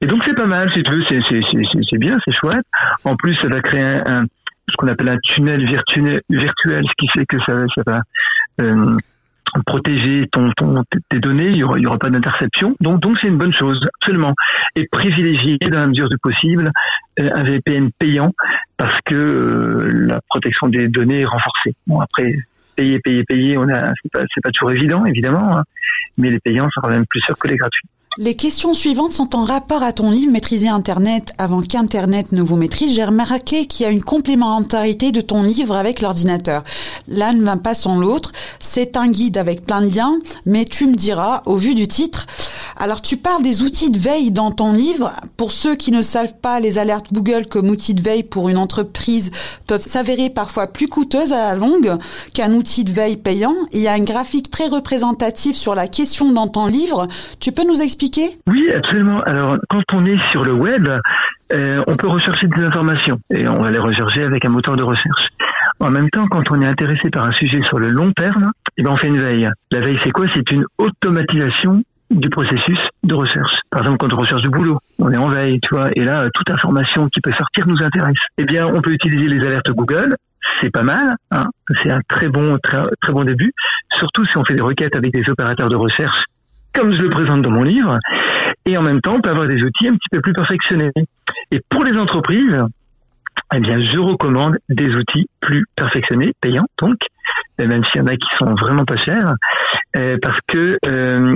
Et 0.00 0.06
donc 0.06 0.22
c'est 0.24 0.34
pas 0.34 0.46
mal, 0.46 0.70
si 0.74 0.82
tu 0.82 0.92
veux, 0.92 1.04
c'est 1.08 1.98
bien, 1.98 2.16
c'est 2.24 2.32
chouette. 2.32 2.64
En 3.04 3.16
plus, 3.16 3.34
ça 3.36 3.48
va 3.48 3.60
créer 3.60 3.82
un, 4.06 4.24
ce 4.68 4.76
qu'on 4.76 4.88
appelle 4.88 5.08
un 5.08 5.18
tunnel 5.22 5.64
virtuel, 5.66 6.18
ce 6.30 6.92
qui 6.98 7.08
fait 7.16 7.26
que 7.26 7.36
ça, 7.46 7.54
va 7.86 8.02
protéger 9.64 10.26
ton, 10.30 10.50
ton, 10.56 10.82
tes 11.08 11.18
données, 11.18 11.48
il 11.48 11.56
y 11.56 11.64
aura, 11.64 11.98
pas 11.98 12.10
d'interception. 12.10 12.76
Donc, 12.80 13.00
donc 13.00 13.16
c'est 13.20 13.28
une 13.28 13.38
bonne 13.38 13.52
chose, 13.52 13.80
absolument. 14.00 14.34
Et 14.74 14.86
privilégier 14.90 15.56
dans 15.58 15.78
la 15.78 15.86
mesure 15.86 16.08
du 16.08 16.18
possible 16.18 16.70
euh, 17.20 17.28
un 17.34 17.44
VPN 17.44 17.90
payant 17.98 18.32
parce 18.76 18.98
que 19.04 19.14
euh, 19.14 20.06
la 20.08 20.20
protection 20.28 20.68
des 20.68 20.88
données 20.88 21.20
est 21.20 21.26
renforcée. 21.26 21.74
Bon, 21.86 22.00
après, 22.00 22.34
payer, 22.76 22.98
payer, 23.00 23.24
payer, 23.24 23.58
on 23.58 23.68
a, 23.68 23.92
c'est 24.02 24.12
pas, 24.12 24.20
c'est 24.32 24.40
pas 24.42 24.50
toujours 24.50 24.70
évident, 24.70 25.04
évidemment, 25.04 25.58
hein, 25.58 25.64
mais 26.18 26.30
les 26.30 26.38
payants 26.38 26.68
sont 26.72 26.80
quand 26.80 26.90
même 26.90 27.06
plus 27.06 27.20
sûrs 27.20 27.36
que 27.38 27.48
les 27.48 27.56
gratuits. 27.56 27.88
Les 28.18 28.34
questions 28.34 28.72
suivantes 28.72 29.12
sont 29.12 29.36
en 29.36 29.44
rapport 29.44 29.82
à 29.82 29.92
ton 29.92 30.10
livre 30.10 30.32
Maîtriser 30.32 30.68
Internet 30.68 31.34
avant 31.36 31.60
qu'Internet 31.60 32.32
ne 32.32 32.40
vous 32.40 32.56
maîtrise. 32.56 32.94
J'ai 32.94 33.04
remarqué 33.04 33.66
qu'il 33.66 33.84
y 33.84 33.86
a 33.86 33.92
une 33.92 34.02
complémentarité 34.02 35.12
de 35.12 35.20
ton 35.20 35.42
livre 35.42 35.76
avec 35.76 36.00
l'ordinateur. 36.00 36.64
L'un 37.08 37.34
ne 37.34 37.44
va 37.44 37.58
pas 37.58 37.74
sans 37.74 37.98
l'autre. 37.98 38.32
C'est 38.58 38.96
un 38.96 39.08
guide 39.08 39.36
avec 39.36 39.66
plein 39.66 39.82
de 39.82 39.94
liens, 39.94 40.18
mais 40.46 40.64
tu 40.64 40.86
me 40.86 40.94
diras, 40.94 41.42
au 41.44 41.56
vu 41.56 41.74
du 41.74 41.88
titre, 41.88 42.26
alors 42.78 43.02
tu 43.02 43.18
parles 43.18 43.42
des 43.42 43.62
outils 43.62 43.90
de 43.90 43.98
veille 43.98 44.30
dans 44.30 44.50
ton 44.50 44.72
livre. 44.72 45.12
Pour 45.36 45.52
ceux 45.52 45.74
qui 45.74 45.92
ne 45.92 46.00
savent 46.00 46.36
pas, 46.40 46.58
les 46.58 46.78
alertes 46.78 47.12
Google 47.12 47.46
comme 47.46 47.68
outil 47.68 47.92
de 47.92 48.02
veille 48.02 48.22
pour 48.22 48.48
une 48.48 48.56
entreprise 48.56 49.30
peuvent 49.66 49.86
s'avérer 49.86 50.30
parfois 50.30 50.68
plus 50.68 50.88
coûteuses 50.88 51.34
à 51.34 51.38
la 51.38 51.54
longue 51.54 51.98
qu'un 52.32 52.54
outil 52.54 52.84
de 52.84 52.92
veille 52.92 53.16
payant. 53.16 53.54
Il 53.72 53.80
y 53.80 53.88
a 53.88 53.92
un 53.92 54.00
graphique 54.00 54.50
très 54.50 54.68
représentatif 54.68 55.54
sur 55.54 55.74
la 55.74 55.86
question 55.86 56.32
dans 56.32 56.48
ton 56.48 56.66
livre. 56.66 57.08
Tu 57.40 57.52
peux 57.52 57.64
nous 57.64 57.82
expliquer 57.82 58.05
oui, 58.46 58.70
absolument. 58.74 59.18
Alors, 59.20 59.56
quand 59.68 59.82
on 59.92 60.04
est 60.04 60.20
sur 60.30 60.44
le 60.44 60.52
web, 60.52 60.88
euh, 61.52 61.80
on 61.86 61.96
peut 61.96 62.08
rechercher 62.08 62.46
des 62.48 62.64
informations 62.64 63.18
et 63.30 63.48
on 63.48 63.60
va 63.60 63.70
les 63.70 63.78
rechercher 63.78 64.24
avec 64.24 64.44
un 64.44 64.48
moteur 64.48 64.76
de 64.76 64.82
recherche. 64.82 65.28
En 65.80 65.90
même 65.90 66.08
temps, 66.10 66.26
quand 66.28 66.50
on 66.50 66.60
est 66.60 66.66
intéressé 66.66 67.10
par 67.10 67.24
un 67.28 67.32
sujet 67.32 67.60
sur 67.66 67.78
le 67.78 67.88
long 67.88 68.12
terme, 68.12 68.50
eh 68.76 68.82
ben 68.82 68.92
on 68.92 68.96
fait 68.96 69.08
une 69.08 69.18
veille. 69.18 69.48
La 69.70 69.80
veille, 69.80 69.98
c'est 70.04 70.10
quoi? 70.10 70.26
C'est 70.34 70.50
une 70.50 70.64
automatisation 70.78 71.82
du 72.10 72.28
processus 72.28 72.78
de 73.02 73.14
recherche. 73.14 73.54
Par 73.70 73.82
exemple, 73.82 73.98
quand 73.98 74.12
on 74.12 74.18
recherche 74.18 74.42
du 74.42 74.50
boulot, 74.50 74.78
on 74.98 75.10
est 75.10 75.16
en 75.16 75.28
veille, 75.28 75.58
tu 75.60 75.74
vois, 75.74 75.88
et 75.96 76.02
là, 76.02 76.28
toute 76.32 76.48
information 76.50 77.08
qui 77.08 77.20
peut 77.20 77.32
sortir 77.32 77.66
nous 77.66 77.82
intéresse. 77.82 78.16
Eh 78.38 78.44
bien, 78.44 78.66
on 78.66 78.80
peut 78.80 78.92
utiliser 78.92 79.28
les 79.28 79.44
alertes 79.44 79.70
Google. 79.70 80.14
C'est 80.60 80.70
pas 80.70 80.82
mal, 80.82 81.14
hein 81.32 81.42
c'est 81.82 81.90
un 81.90 82.00
très 82.08 82.28
bon, 82.28 82.56
très, 82.62 82.78
très 83.02 83.12
bon 83.12 83.24
début. 83.24 83.52
Surtout 83.94 84.24
si 84.24 84.38
on 84.38 84.44
fait 84.44 84.54
des 84.54 84.62
requêtes 84.62 84.94
avec 84.94 85.12
des 85.12 85.28
opérateurs 85.28 85.68
de 85.68 85.76
recherche 85.76 86.24
comme 86.76 86.92
je 86.92 87.00
le 87.00 87.10
présente 87.10 87.42
dans 87.42 87.50
mon 87.50 87.62
livre, 87.62 87.98
et 88.66 88.76
en 88.76 88.82
même 88.82 89.00
temps, 89.00 89.14
on 89.16 89.20
peut 89.20 89.30
avoir 89.30 89.46
des 89.46 89.62
outils 89.62 89.88
un 89.88 89.94
petit 89.94 90.08
peu 90.10 90.20
plus 90.20 90.32
perfectionnés. 90.32 90.90
Et 91.50 91.60
pour 91.68 91.84
les 91.84 91.98
entreprises, 91.98 92.60
eh 93.54 93.60
bien, 93.60 93.80
je 93.80 93.98
recommande 93.98 94.58
des 94.68 94.94
outils 94.94 95.26
plus 95.40 95.64
perfectionnés, 95.74 96.32
payants 96.40 96.66
donc, 96.78 96.96
même 97.58 97.84
s'il 97.84 98.00
y 98.00 98.04
en 98.04 98.06
a 98.06 98.16
qui 98.16 98.28
sont 98.38 98.54
vraiment 98.54 98.84
pas 98.84 98.96
chers, 98.96 99.34
euh, 99.96 100.16
parce 100.20 100.38
que 100.48 100.78
euh, 100.86 101.34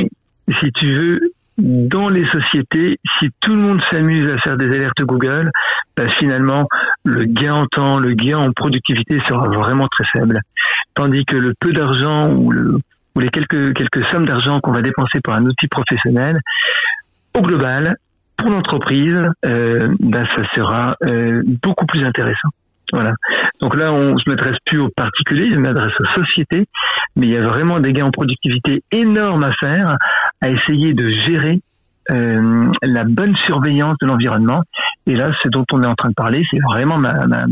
si 0.61 0.73
tu 0.73 0.95
veux, 0.95 1.19
dans 1.59 2.09
les 2.09 2.27
sociétés, 2.31 2.99
si 3.19 3.29
tout 3.41 3.55
le 3.55 3.61
monde 3.61 3.81
s'amuse 3.91 4.31
à 4.31 4.39
faire 4.39 4.57
des 4.57 4.67
alertes 4.67 5.03
Google, 5.03 5.51
bah, 5.97 6.05
finalement, 6.19 6.67
le 7.05 7.25
gain 7.25 7.55
en 7.55 7.67
temps, 7.67 7.99
le 7.99 8.13
gain 8.13 8.39
en 8.39 8.53
productivité 8.53 9.21
sera 9.29 9.49
vraiment 9.49 9.89
très 9.89 10.05
faible. 10.13 10.41
Tandis 10.95 11.25
que 11.25 11.37
le 11.37 11.55
peu 11.59 11.73
d'argent 11.73 12.31
ou 12.31 12.51
le, 12.51 12.79
les 13.21 13.29
quelques, 13.29 13.75
quelques 13.75 14.07
sommes 14.09 14.27
d'argent 14.27 14.61
qu'on 14.61 14.73
va 14.73 14.83
dépenser 14.83 15.21
pour 15.23 15.35
un 15.35 15.45
outil 15.45 15.69
professionnel, 15.69 16.39
au 17.37 17.43
global, 17.43 17.97
pour 18.37 18.51
l'entreprise, 18.51 19.21
euh, 19.45 19.95
ben, 20.01 20.27
ça 20.37 20.43
sera 20.57 20.95
euh, 21.05 21.43
beaucoup 21.63 21.87
plus 21.87 22.05
intéressant. 22.05 22.49
Voilà. 22.93 23.13
Donc 23.61 23.77
là, 23.77 23.93
on, 23.93 24.17
je 24.19 24.29
m'adresse 24.29 24.57
plus 24.65 24.81
aux 24.81 24.89
particuliers, 24.89 25.51
je 25.53 25.59
m'adresse 25.59 25.93
aux 26.01 26.21
sociétés, 26.21 26.67
mais 27.17 27.27
il 27.27 27.33
y 27.33 27.37
a 27.37 27.43
vraiment 27.43 27.79
des 27.79 27.93
gains 27.93 28.07
en 28.07 28.11
productivité 28.11 28.83
énormes 28.91 29.45
à 29.45 29.53
faire, 29.61 29.97
à 30.41 30.49
essayer 30.49 30.93
de 30.93 31.09
gérer 31.09 31.61
euh, 32.11 32.73
la 32.83 33.05
bonne 33.05 33.37
surveillance 33.37 33.95
de 34.01 34.09
l'environnement. 34.09 34.63
Et 35.07 35.15
là, 35.15 35.31
ce 35.43 35.49
dont 35.49 35.65
on 35.73 35.83
est 35.83 35.87
en 35.87 35.95
train 35.95 36.09
de 36.09 36.15
parler, 36.15 36.45
c'est 36.51 36.61
vraiment 36.69 36.99
ma, 36.99 37.13
ma, 37.27 37.47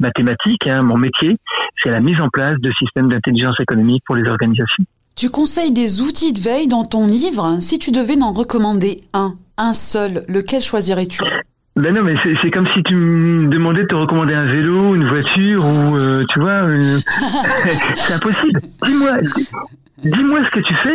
mathématiques, 0.00 0.66
hein, 0.66 0.82
mon 0.82 0.96
métier, 0.96 1.36
c'est 1.82 1.90
la 1.90 2.00
mise 2.00 2.20
en 2.20 2.28
place 2.28 2.54
de 2.60 2.70
systèmes 2.78 3.08
d'intelligence 3.08 3.58
économique 3.60 4.02
pour 4.06 4.16
les 4.16 4.28
organisations. 4.30 4.84
Tu 5.16 5.30
conseilles 5.30 5.72
des 5.72 6.00
outils 6.02 6.32
de 6.32 6.40
veille 6.40 6.66
dans 6.66 6.84
ton 6.84 7.06
livre? 7.06 7.58
Si 7.60 7.78
tu 7.78 7.92
devais 7.92 8.16
n'en 8.16 8.32
recommander 8.32 9.02
un, 9.12 9.34
un 9.56 9.72
seul, 9.72 10.24
lequel 10.28 10.60
choisirais-tu? 10.60 11.22
Ben 11.76 11.92
non, 11.92 12.02
mais 12.04 12.14
c'est 12.40 12.50
comme 12.50 12.68
si 12.72 12.82
tu 12.84 12.94
me 12.94 13.48
demandais 13.48 13.82
de 13.82 13.88
te 13.88 13.94
recommander 13.96 14.34
un 14.34 14.46
vélo, 14.46 14.94
une 14.94 15.08
voiture 15.08 15.64
ou 15.64 15.96
euh, 15.96 16.24
tu 16.28 16.38
vois, 16.38 16.68
c'est 17.96 18.12
impossible. 18.12 18.60
Dis-moi, 18.86 19.16
dis-moi 20.04 20.44
ce 20.44 20.50
que 20.50 20.60
tu 20.60 20.74
fais 20.76 20.94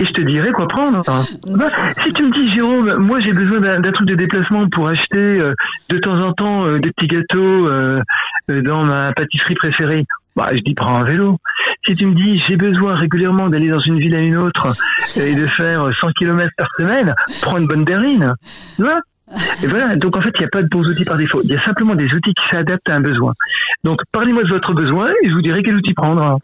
et 0.00 0.04
je 0.04 0.12
te 0.12 0.22
dirai 0.22 0.50
quoi 0.52 0.66
prendre. 0.68 1.02
Bah, 1.04 1.70
si 2.02 2.12
tu 2.12 2.24
me 2.24 2.32
dis 2.32 2.50
Jérôme, 2.52 2.96
moi 2.98 3.20
j'ai 3.20 3.32
besoin 3.32 3.60
d'un 3.60 3.92
truc 3.92 4.08
de 4.08 4.14
déplacement 4.14 4.68
pour 4.68 4.88
acheter 4.88 5.40
euh, 5.40 5.54
de 5.88 5.98
temps 5.98 6.20
en 6.20 6.32
temps 6.32 6.66
euh, 6.66 6.78
des 6.78 6.90
petits 6.92 7.08
gâteaux 7.08 7.68
euh, 7.68 8.00
dans 8.48 8.84
ma 8.84 9.12
pâtisserie 9.12 9.54
préférée, 9.54 10.04
bah, 10.36 10.48
je 10.52 10.60
dis 10.60 10.74
prends 10.74 10.96
un 10.96 11.04
vélo. 11.04 11.38
Si 11.86 11.94
tu 11.94 12.06
me 12.06 12.14
dis 12.14 12.38
j'ai 12.38 12.56
besoin 12.56 12.94
régulièrement 12.96 13.48
d'aller 13.48 13.68
dans 13.68 13.80
une 13.80 13.98
ville 13.98 14.16
à 14.16 14.20
une 14.20 14.36
autre 14.36 14.74
et 15.16 15.34
de 15.34 15.46
faire 15.46 15.88
100 16.00 16.08
km 16.16 16.50
par 16.56 16.68
semaine, 16.78 17.14
prends 17.42 17.58
une 17.58 17.66
bonne 17.66 17.84
berline. 17.84 18.34
et 19.62 19.66
voilà, 19.66 19.96
donc 19.96 20.16
en 20.16 20.20
fait, 20.20 20.30
il 20.36 20.40
n'y 20.40 20.46
a 20.46 20.50
pas 20.50 20.62
de 20.62 20.68
bons 20.68 20.86
outils 20.86 21.04
par 21.04 21.16
défaut. 21.16 21.40
Il 21.44 21.50
y 21.50 21.56
a 21.56 21.60
simplement 21.62 21.94
des 21.94 22.06
outils 22.06 22.34
qui 22.34 22.44
s'adaptent 22.50 22.88
à 22.90 22.96
un 22.96 23.00
besoin. 23.00 23.32
Donc, 23.84 24.00
parlez-moi 24.12 24.44
de 24.44 24.48
votre 24.48 24.74
besoin 24.74 25.10
et 25.22 25.28
je 25.28 25.34
vous 25.34 25.42
dirai 25.42 25.62
quel 25.62 25.76
outil 25.76 25.94
prendre. 25.94 26.38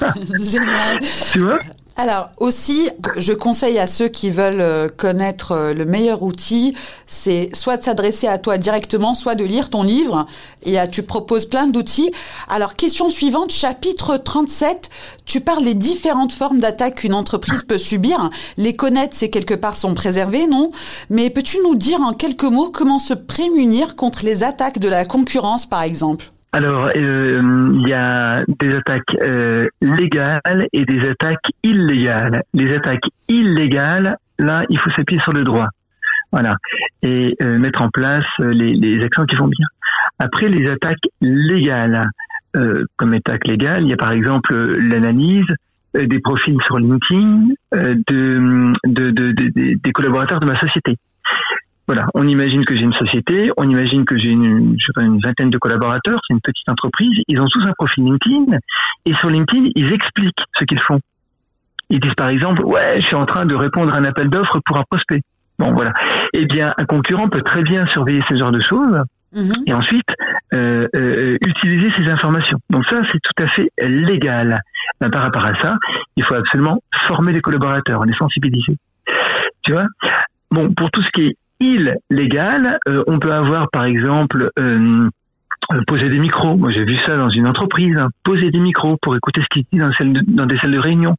Génial. 0.16 0.98
Tu 1.32 1.40
vois? 1.40 1.60
Alors 1.98 2.28
aussi, 2.36 2.90
je 3.16 3.32
conseille 3.32 3.78
à 3.78 3.86
ceux 3.86 4.08
qui 4.08 4.28
veulent 4.28 4.60
euh, 4.60 4.86
connaître 4.94 5.52
euh, 5.52 5.72
le 5.72 5.86
meilleur 5.86 6.22
outil, 6.22 6.74
c'est 7.06 7.48
soit 7.54 7.78
de 7.78 7.82
s'adresser 7.82 8.26
à 8.26 8.36
toi 8.36 8.58
directement, 8.58 9.14
soit 9.14 9.34
de 9.34 9.44
lire 9.44 9.70
ton 9.70 9.82
livre. 9.82 10.26
Et 10.66 10.76
tu 10.92 11.02
proposes 11.02 11.46
plein 11.46 11.66
d'outils. 11.66 12.12
Alors 12.48 12.74
question 12.74 13.08
suivante, 13.08 13.50
chapitre 13.50 14.18
37, 14.18 14.90
tu 15.24 15.40
parles 15.40 15.64
des 15.64 15.72
différentes 15.72 16.32
formes 16.32 16.58
d'attaques 16.58 16.96
qu'une 16.96 17.14
entreprise 17.14 17.62
peut 17.62 17.78
subir. 17.78 18.30
Les 18.58 18.74
connaître, 18.74 19.16
c'est 19.16 19.30
quelque 19.30 19.54
part 19.54 19.76
sont 19.76 19.94
préservés, 19.94 20.46
non? 20.46 20.70
Mais 21.08 21.30
peux-tu 21.30 21.58
nous 21.62 21.76
dire 21.76 22.02
en 22.02 22.12
quelques 22.12 22.44
mots 22.44 22.70
comment 22.70 22.98
se 22.98 23.14
prémunir 23.14 23.96
contre 23.96 24.24
les 24.24 24.44
attaques 24.44 24.80
de 24.80 24.88
la 24.88 25.06
concurrence, 25.06 25.64
par 25.64 25.82
exemple? 25.82 26.26
Alors, 26.56 26.88
euh, 26.96 27.70
il 27.74 27.86
y 27.86 27.92
a 27.92 28.42
des 28.48 28.74
attaques 28.74 29.14
euh, 29.22 29.68
légales 29.82 30.66
et 30.72 30.86
des 30.86 31.06
attaques 31.06 31.44
illégales. 31.62 32.40
Les 32.54 32.74
attaques 32.74 33.04
illégales, 33.28 34.16
là, 34.38 34.64
il 34.70 34.78
faut 34.78 34.88
s'appuyer 34.96 35.20
sur 35.20 35.34
le 35.34 35.44
droit. 35.44 35.66
Voilà. 36.32 36.56
Et 37.02 37.36
euh, 37.42 37.58
mettre 37.58 37.82
en 37.82 37.90
place 37.90 38.24
les, 38.38 38.72
les, 38.72 39.04
actions 39.04 39.26
qui 39.26 39.36
vont 39.36 39.48
bien. 39.48 39.66
Après, 40.18 40.48
les 40.48 40.70
attaques 40.70 41.04
légales, 41.20 42.00
comme 42.96 43.12
attaque 43.12 43.46
légale, 43.46 43.82
il 43.82 43.90
y 43.90 43.92
a 43.92 43.98
par 43.98 44.12
exemple 44.12 44.54
l'analyse 44.78 45.44
des 45.92 46.20
profils 46.20 46.56
sur 46.64 46.78
LinkedIn 46.78 47.48
de, 47.72 48.72
de, 48.86 49.10
de, 49.10 49.74
des 49.74 49.92
collaborateurs 49.92 50.40
de 50.40 50.46
ma 50.46 50.58
société. 50.58 50.96
Voilà, 51.86 52.06
on 52.14 52.26
imagine 52.26 52.64
que 52.64 52.76
j'ai 52.76 52.82
une 52.82 52.92
société, 52.94 53.50
on 53.56 53.68
imagine 53.68 54.04
que 54.04 54.18
j'ai 54.18 54.30
une, 54.30 54.76
une 55.00 55.20
vingtaine 55.20 55.50
de 55.50 55.58
collaborateurs, 55.58 56.18
c'est 56.26 56.34
une 56.34 56.40
petite 56.40 56.68
entreprise, 56.68 57.22
ils 57.28 57.40
ont 57.40 57.46
tous 57.46 57.64
un 57.64 57.72
profil 57.78 58.04
LinkedIn, 58.04 58.58
et 59.06 59.14
sur 59.14 59.30
LinkedIn, 59.30 59.70
ils 59.76 59.92
expliquent 59.92 60.42
ce 60.58 60.64
qu'ils 60.64 60.80
font. 60.80 60.98
Ils 61.88 62.00
disent 62.00 62.14
par 62.14 62.28
exemple, 62.28 62.64
ouais, 62.64 62.96
je 62.96 63.06
suis 63.06 63.14
en 63.14 63.24
train 63.24 63.46
de 63.46 63.54
répondre 63.54 63.94
à 63.94 63.98
un 63.98 64.04
appel 64.04 64.28
d'offres 64.28 64.58
pour 64.64 64.78
un 64.78 64.82
prospect. 64.90 65.22
Bon, 65.58 65.72
voilà. 65.72 65.92
Eh 66.34 66.44
bien, 66.44 66.72
un 66.76 66.84
concurrent 66.84 67.28
peut 67.28 67.42
très 67.42 67.62
bien 67.62 67.86
surveiller 67.86 68.22
ce 68.28 68.36
genre 68.36 68.50
de 68.50 68.60
choses 68.60 69.00
mhm. 69.32 69.62
et 69.66 69.72
ensuite 69.72 70.08
euh, 70.54 70.86
euh, 70.96 71.32
utiliser 71.40 71.90
ces 71.96 72.10
informations. 72.10 72.58
Donc 72.68 72.84
ça, 72.86 73.00
c'est 73.12 73.20
tout 73.22 73.42
à 73.42 73.46
fait 73.46 73.70
légal. 73.80 74.58
Ben, 75.00 75.10
par 75.10 75.22
rapport 75.22 75.44
à 75.44 75.54
ça, 75.62 75.74
il 76.16 76.24
faut 76.24 76.34
absolument 76.34 76.82
former 77.06 77.32
les 77.32 77.40
collaborateurs, 77.40 78.04
les 78.04 78.14
sensibiliser. 78.14 78.76
Tu 79.62 79.72
vois? 79.72 79.84
Bon, 80.50 80.72
pour 80.74 80.90
tout 80.90 81.02
ce 81.02 81.10
qui 81.10 81.22
est 81.22 81.36
illégal. 81.60 82.78
Euh, 82.88 83.02
on 83.06 83.18
peut 83.18 83.32
avoir 83.32 83.70
par 83.70 83.84
exemple 83.84 84.48
euh, 84.58 85.08
poser 85.86 86.08
des 86.08 86.18
micros. 86.18 86.56
Moi 86.56 86.70
j'ai 86.70 86.84
vu 86.84 86.94
ça 87.06 87.16
dans 87.16 87.30
une 87.30 87.48
entreprise, 87.48 87.98
hein. 87.98 88.08
poser 88.24 88.50
des 88.50 88.60
micros 88.60 88.96
pour 89.00 89.16
écouter 89.16 89.42
ce 89.42 89.48
qui 89.48 89.66
dit 89.72 89.78
dans, 89.78 89.90
dans 90.26 90.46
des 90.46 90.58
salles 90.58 90.72
de 90.72 90.78
réunion, 90.78 91.16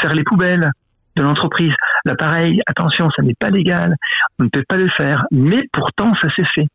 faire 0.00 0.14
les 0.14 0.24
poubelles 0.24 0.70
de 1.16 1.22
l'entreprise. 1.22 1.72
L'appareil, 2.04 2.62
attention, 2.66 3.10
ça 3.10 3.22
n'est 3.22 3.34
pas 3.38 3.48
légal, 3.48 3.96
on 4.38 4.44
ne 4.44 4.48
peut 4.48 4.64
pas 4.68 4.76
le 4.76 4.88
faire, 4.96 5.24
mais 5.30 5.62
pourtant 5.72 6.10
ça 6.22 6.28
s'est 6.34 6.48
fait. 6.54 6.66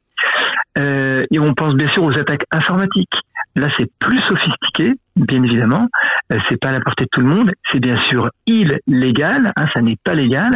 Euh, 0.78 1.24
et 1.32 1.40
on 1.40 1.54
pense 1.54 1.76
bien 1.76 1.88
sûr 1.90 2.04
aux 2.04 2.18
attaques 2.18 2.46
informatiques. 2.52 3.16
Là, 3.56 3.68
c'est 3.78 3.90
plus 4.00 4.20
sophistiqué, 4.22 4.94
bien 5.16 5.44
évidemment. 5.44 5.88
Euh, 6.34 6.38
c'est 6.50 6.58
pas 6.58 6.70
à 6.70 6.72
la 6.72 6.80
portée 6.80 7.06
de 7.06 7.10
tout 7.12 7.22
le 7.22 7.28
monde. 7.28 7.52
C'est 7.72 7.80
bien 7.80 8.02
sûr 8.02 8.30
illégal. 8.48 9.52
Hein, 9.56 9.66
ça 9.76 9.82
n'est 9.82 9.98
pas 10.04 10.16
légal. 10.16 10.50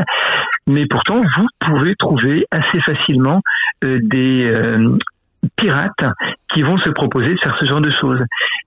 Mais 0.66 0.86
pourtant, 0.88 1.22
vous 1.38 1.48
pouvez 1.60 1.96
trouver 1.96 2.46
assez 2.50 2.82
facilement 2.82 3.42
euh, 3.84 4.00
des 4.01 4.50
euh, 4.50 4.98
pirates 5.56 6.06
qui 6.54 6.63
vont 6.63 6.77
se 6.77 6.89
proposer 6.89 7.34
de 7.36 7.39
faire 7.39 7.56
ce 7.62 7.68
genre 7.68 7.82
de 7.82 7.92
choses. 7.92 8.24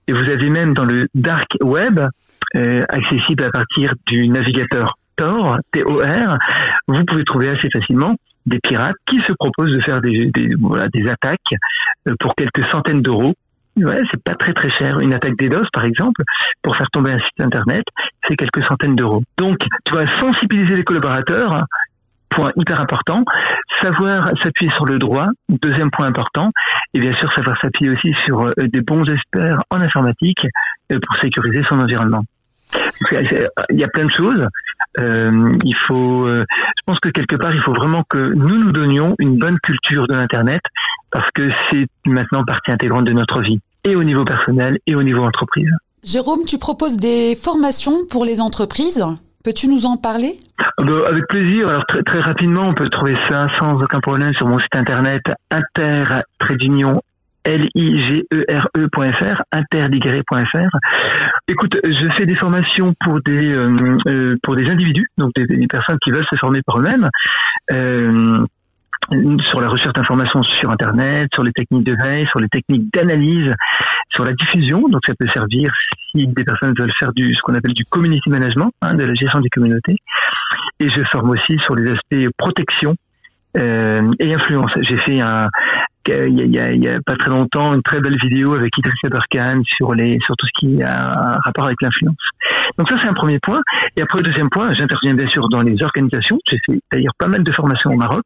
Et 0.07 0.13
vous 0.13 0.31
avez 0.31 0.49
même 0.49 0.73
dans 0.73 0.85
le 0.85 1.07
dark 1.13 1.57
web, 1.61 1.99
accessible 2.53 3.45
à 3.45 3.49
partir 3.49 3.93
du 4.07 4.27
navigateur 4.27 4.97
Tor, 5.15 5.57
T-O-R, 5.71 6.37
vous 6.89 7.05
pouvez 7.05 7.23
trouver 7.23 7.47
assez 7.47 7.69
facilement 7.71 8.13
des 8.45 8.59
pirates 8.59 8.95
qui 9.05 9.19
se 9.19 9.31
proposent 9.39 9.71
de 9.71 9.81
faire 9.81 10.01
des 10.01 11.09
attaques 11.09 11.39
pour 12.19 12.35
quelques 12.35 12.65
centaines 12.73 13.01
d'euros 13.01 13.35
Ouais, 13.83 13.99
c'est 14.11 14.23
pas 14.23 14.35
très 14.35 14.53
très 14.53 14.69
cher. 14.69 14.99
Une 14.99 15.13
attaque 15.13 15.35
DDoS, 15.37 15.67
par 15.73 15.85
exemple, 15.85 16.21
pour 16.61 16.75
faire 16.75 16.89
tomber 16.91 17.11
un 17.11 17.19
site 17.19 17.43
internet, 17.43 17.83
c'est 18.27 18.35
quelques 18.35 18.63
centaines 18.65 18.95
d'euros. 18.95 19.23
Donc, 19.37 19.57
tu 19.85 19.95
vas 19.95 20.07
sensibiliser 20.19 20.75
les 20.75 20.83
collaborateurs 20.83 21.65
point 22.31 22.51
hyper 22.55 22.79
important. 22.79 23.23
Savoir 23.81 24.29
s'appuyer 24.43 24.71
sur 24.75 24.85
le 24.85 24.97
droit, 24.97 25.27
deuxième 25.49 25.91
point 25.91 26.07
important. 26.07 26.51
Et 26.93 26.99
bien 26.99 27.13
sûr, 27.17 27.31
savoir 27.35 27.57
s'appuyer 27.61 27.91
aussi 27.91 28.13
sur 28.25 28.41
euh, 28.41 28.51
des 28.57 28.81
bons 28.81 29.03
experts 29.05 29.57
en 29.69 29.81
informatique 29.81 30.45
euh, 30.91 30.99
pour 31.05 31.15
sécuriser 31.21 31.61
son 31.67 31.79
environnement. 31.79 32.23
Il 33.11 33.79
y 33.79 33.83
a 33.83 33.87
plein 33.89 34.05
de 34.05 34.11
choses. 34.11 34.47
Euh, 34.99 35.49
il 35.65 35.75
faut, 35.87 36.29
je 36.29 36.83
pense 36.85 36.99
que 37.01 37.09
quelque 37.09 37.35
part, 37.35 37.53
il 37.53 37.61
faut 37.61 37.73
vraiment 37.73 38.03
que 38.09 38.17
nous 38.17 38.57
nous 38.57 38.71
donnions 38.71 39.13
une 39.19 39.37
bonne 39.37 39.57
culture 39.59 40.07
de 40.07 40.15
l'internet 40.15 40.61
parce 41.11 41.29
que 41.31 41.49
c'est 41.69 41.87
maintenant 42.05 42.45
partie 42.45 42.71
intégrante 42.71 43.03
de 43.03 43.13
notre 43.13 43.41
vie, 43.41 43.59
et 43.83 43.95
au 43.95 44.03
niveau 44.03 44.25
personnel 44.25 44.77
et 44.87 44.95
au 44.95 45.03
niveau 45.03 45.21
entreprise. 45.21 45.71
Jérôme, 46.03 46.41
tu 46.47 46.57
proposes 46.57 46.97
des 46.97 47.35
formations 47.35 48.05
pour 48.09 48.25
les 48.25 48.41
entreprises 48.41 49.05
Peux-tu 49.43 49.67
nous 49.67 49.87
en 49.87 49.97
parler? 49.97 50.37
Ah 50.59 50.83
bah, 50.83 50.93
Avec 51.07 51.27
plaisir. 51.27 51.67
Alors 51.67 51.85
très, 51.87 52.03
très 52.03 52.19
rapidement, 52.19 52.61
on 52.67 52.73
peut 52.75 52.89
trouver 52.89 53.15
ça 53.29 53.47
sans 53.59 53.73
aucun 53.81 53.99
problème 53.99 54.33
sur 54.35 54.47
mon 54.47 54.59
site 54.59 54.75
internet 54.75 55.23
inter 55.49 56.03
L-I-G-E-R-E.fr, 57.43 59.41
interligré.fr. 59.51 60.77
Écoute, 61.47 61.75
je 61.83 62.09
fais 62.15 62.27
des 62.27 62.35
formations 62.35 62.93
pour 63.03 63.19
des 63.21 63.55
euh, 63.55 63.97
euh, 64.07 64.35
pour 64.43 64.55
des 64.55 64.69
individus, 64.69 65.07
donc 65.17 65.31
des, 65.35 65.47
des, 65.47 65.65
personnes 65.65 65.97
qui 66.03 66.11
veulent 66.11 66.27
se 66.29 66.37
former 66.37 66.61
par 66.63 66.77
eux-mêmes. 66.77 67.09
Euh, 67.73 68.45
sur 69.43 69.59
la 69.59 69.67
recherche 69.67 69.93
d'informations 69.93 70.43
sur 70.43 70.71
Internet, 70.71 71.27
sur 71.33 71.43
les 71.43 71.51
techniques 71.51 71.85
de 71.85 71.95
veille, 72.01 72.27
sur 72.27 72.39
les 72.39 72.47
techniques 72.47 72.91
d'analyse, 72.93 73.51
sur 74.09 74.23
la 74.23 74.31
diffusion. 74.33 74.87
Donc 74.89 75.01
ça 75.05 75.13
peut 75.17 75.27
servir 75.33 75.69
si 76.11 76.27
des 76.27 76.43
personnes 76.43 76.73
veulent 76.77 76.93
faire 76.99 77.11
du 77.13 77.33
ce 77.33 77.41
qu'on 77.41 77.53
appelle 77.53 77.73
du 77.73 77.85
community 77.85 78.29
management, 78.29 78.71
hein, 78.81 78.93
de 78.93 79.03
la 79.03 79.13
gestion 79.13 79.39
des 79.39 79.49
communautés. 79.49 79.97
Et 80.79 80.89
je 80.89 81.03
forme 81.11 81.29
aussi 81.31 81.57
sur 81.63 81.75
les 81.75 81.91
aspects 81.91 82.33
protection 82.37 82.95
euh, 83.57 84.11
et 84.19 84.33
influence. 84.33 84.71
J'ai 84.81 84.97
fait 84.97 85.21
un, 85.21 85.47
il 86.07 86.51
y, 86.51 86.59
a, 86.59 86.71
il 86.71 86.83
y, 86.83 86.87
a, 86.87 86.99
pas 87.05 87.15
très 87.15 87.29
longtemps 87.29 87.73
une 87.73 87.83
très 87.83 87.99
belle 87.99 88.17
vidéo 88.17 88.55
avec 88.55 88.75
Idriss 88.77 88.95
Aberkan 89.05 89.61
sur 89.65 89.93
les 89.93 90.17
sur 90.25 90.35
tout 90.35 90.47
ce 90.47 90.59
qui 90.59 90.81
a 90.81 91.33
un 91.33 91.37
rapport 91.43 91.65
avec 91.65 91.77
l'influence. 91.81 92.15
Donc 92.77 92.89
ça 92.89 92.95
c'est 93.01 93.09
un 93.09 93.13
premier 93.13 93.39
point. 93.39 93.61
Et 93.97 94.01
après 94.01 94.19
le 94.19 94.23
deuxième 94.23 94.49
point, 94.49 94.71
j'interviens 94.71 95.13
bien 95.13 95.27
sûr 95.27 95.47
dans 95.49 95.61
les 95.61 95.75
organisations. 95.83 96.39
J'ai 96.49 96.57
fait 96.65 96.81
d'ailleurs 96.91 97.13
pas 97.19 97.27
mal 97.27 97.43
de 97.43 97.53
formations 97.53 97.91
au 97.91 97.97
Maroc 97.97 98.25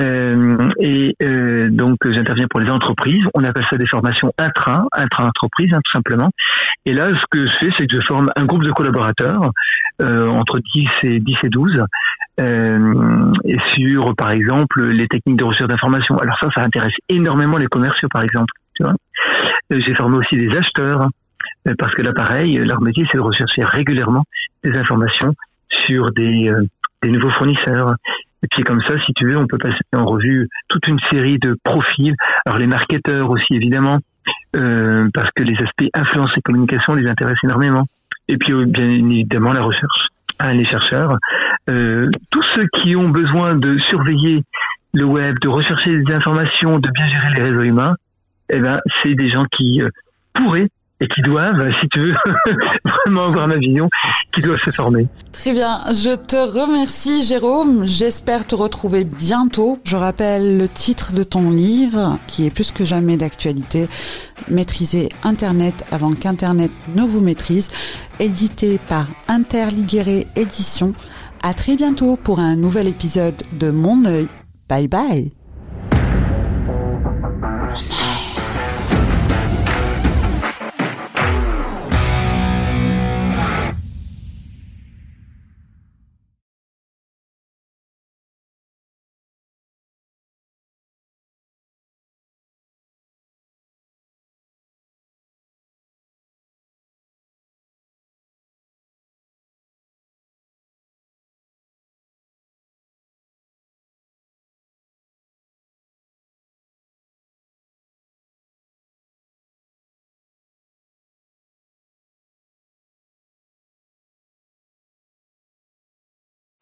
euh, 0.00 0.70
et 0.78 1.14
euh, 1.22 1.68
donc 1.68 1.98
j'interviens 2.04 2.46
pour 2.48 2.60
les 2.60 2.70
entreprises. 2.70 3.22
On 3.34 3.44
appelle 3.44 3.64
ça 3.70 3.76
des 3.76 3.86
formations 3.86 4.32
intra, 4.38 4.86
intra-entreprise, 4.92 5.70
hein, 5.74 5.80
tout 5.84 5.92
simplement. 5.92 6.30
Et 6.86 6.94
là, 6.94 7.08
ce 7.14 7.22
que 7.30 7.46
je 7.46 7.52
fais, 7.60 7.68
c'est 7.76 7.86
que 7.86 7.96
je 7.96 8.06
forme 8.06 8.30
un 8.36 8.44
groupe 8.44 8.64
de 8.64 8.70
collaborateurs 8.70 9.52
euh, 10.00 10.28
entre 10.28 10.60
10 10.74 10.88
et 11.02 11.20
10 11.20 11.36
et 11.44 11.48
12 11.48 11.84
euh, 12.40 13.32
et 13.44 13.58
sur, 13.68 14.14
par 14.16 14.30
exemple, 14.30 14.88
les 14.90 15.06
techniques 15.08 15.36
de 15.36 15.44
recherche 15.44 15.68
d'information. 15.68 16.16
Alors 16.16 16.36
ça, 16.40 16.48
ça 16.54 16.62
intéresse 16.62 16.94
énormément 17.08 17.58
les 17.58 17.66
commerciaux, 17.66 18.08
par 18.10 18.22
exemple. 18.22 18.52
Euh, 18.82 18.92
J'ai 19.70 19.94
formé 19.94 20.16
aussi 20.16 20.36
des 20.36 20.56
acheteurs 20.56 21.06
parce 21.78 21.94
que 21.94 22.02
là, 22.02 22.12
pareil, 22.12 22.56
leur 22.56 22.80
métier, 22.80 23.06
c'est 23.10 23.18
de 23.18 23.22
rechercher 23.22 23.62
régulièrement 23.62 24.24
des 24.64 24.76
informations 24.76 25.34
sur 25.68 26.10
des, 26.10 26.50
des 27.02 27.10
nouveaux 27.10 27.30
fournisseurs 27.30 27.94
et 28.42 28.48
puis 28.50 28.62
comme 28.64 28.80
ça, 28.88 28.94
si 29.06 29.12
tu 29.14 29.26
veux, 29.26 29.38
on 29.38 29.46
peut 29.46 29.58
passer 29.58 29.78
en 29.96 30.04
revue 30.04 30.48
toute 30.68 30.86
une 30.88 30.98
série 31.12 31.38
de 31.38 31.56
profils. 31.62 32.14
Alors 32.44 32.58
les 32.58 32.66
marketeurs 32.66 33.30
aussi, 33.30 33.54
évidemment, 33.54 33.98
euh, 34.56 35.08
parce 35.14 35.30
que 35.34 35.42
les 35.42 35.54
aspects 35.54 35.88
influence 35.94 36.30
et 36.36 36.40
communication 36.42 36.94
les 36.94 37.08
intéressent 37.08 37.44
énormément. 37.44 37.84
Et 38.28 38.36
puis 38.36 38.52
euh, 38.52 38.64
bien 38.66 38.88
évidemment 38.88 39.52
la 39.52 39.62
recherche, 39.62 40.08
hein, 40.40 40.52
les 40.54 40.64
chercheurs, 40.64 41.18
euh, 41.70 42.10
tous 42.30 42.42
ceux 42.54 42.66
qui 42.74 42.96
ont 42.96 43.08
besoin 43.08 43.54
de 43.54 43.78
surveiller 43.78 44.42
le 44.94 45.04
web, 45.04 45.38
de 45.40 45.48
rechercher 45.48 45.96
des 45.96 46.14
informations, 46.14 46.78
de 46.78 46.90
bien 46.90 47.06
gérer 47.06 47.30
les 47.34 47.42
réseaux 47.42 47.62
humains, 47.62 47.94
eh 48.50 48.58
ben 48.58 48.78
c'est 49.02 49.14
des 49.14 49.28
gens 49.28 49.44
qui 49.44 49.80
euh, 49.80 49.88
pourraient 50.34 50.68
et 51.02 51.08
qui 51.08 51.20
doivent, 51.22 51.68
si 51.80 51.86
tu 51.88 52.00
veux, 52.00 52.14
vraiment 52.84 53.26
avoir 53.26 53.48
ma 53.48 53.56
vision, 53.56 53.90
qui 54.32 54.40
doivent 54.40 54.62
se 54.62 54.70
former. 54.70 55.08
Très 55.32 55.52
bien, 55.52 55.80
je 55.88 56.14
te 56.14 56.36
remercie 56.36 57.24
Jérôme, 57.24 57.84
j'espère 57.86 58.46
te 58.46 58.54
retrouver 58.54 59.04
bientôt. 59.04 59.78
Je 59.84 59.96
rappelle 59.96 60.58
le 60.58 60.68
titre 60.68 61.12
de 61.12 61.24
ton 61.24 61.50
livre, 61.50 62.18
qui 62.28 62.46
est 62.46 62.50
plus 62.50 62.70
que 62.70 62.84
jamais 62.84 63.16
d'actualité, 63.16 63.88
Maîtriser 64.48 65.08
Internet 65.24 65.84
avant 65.90 66.12
qu'Internet 66.12 66.70
ne 66.94 67.02
vous 67.02 67.20
maîtrise, 67.20 67.70
édité 68.20 68.78
par 68.88 69.06
Interliguéré 69.26 70.26
Édition. 70.36 70.92
À 71.42 71.54
très 71.54 71.74
bientôt 71.74 72.16
pour 72.16 72.38
un 72.38 72.54
nouvel 72.54 72.86
épisode 72.86 73.42
de 73.58 73.70
Mon 73.70 74.04
œil. 74.04 74.28
Bye 74.68 74.86
bye. 74.86 75.32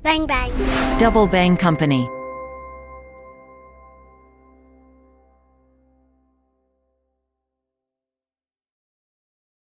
Bang 0.03 0.27
bang. 0.27 0.51
Double 0.99 1.27
Bang 1.27 1.57
Company. 1.57 2.20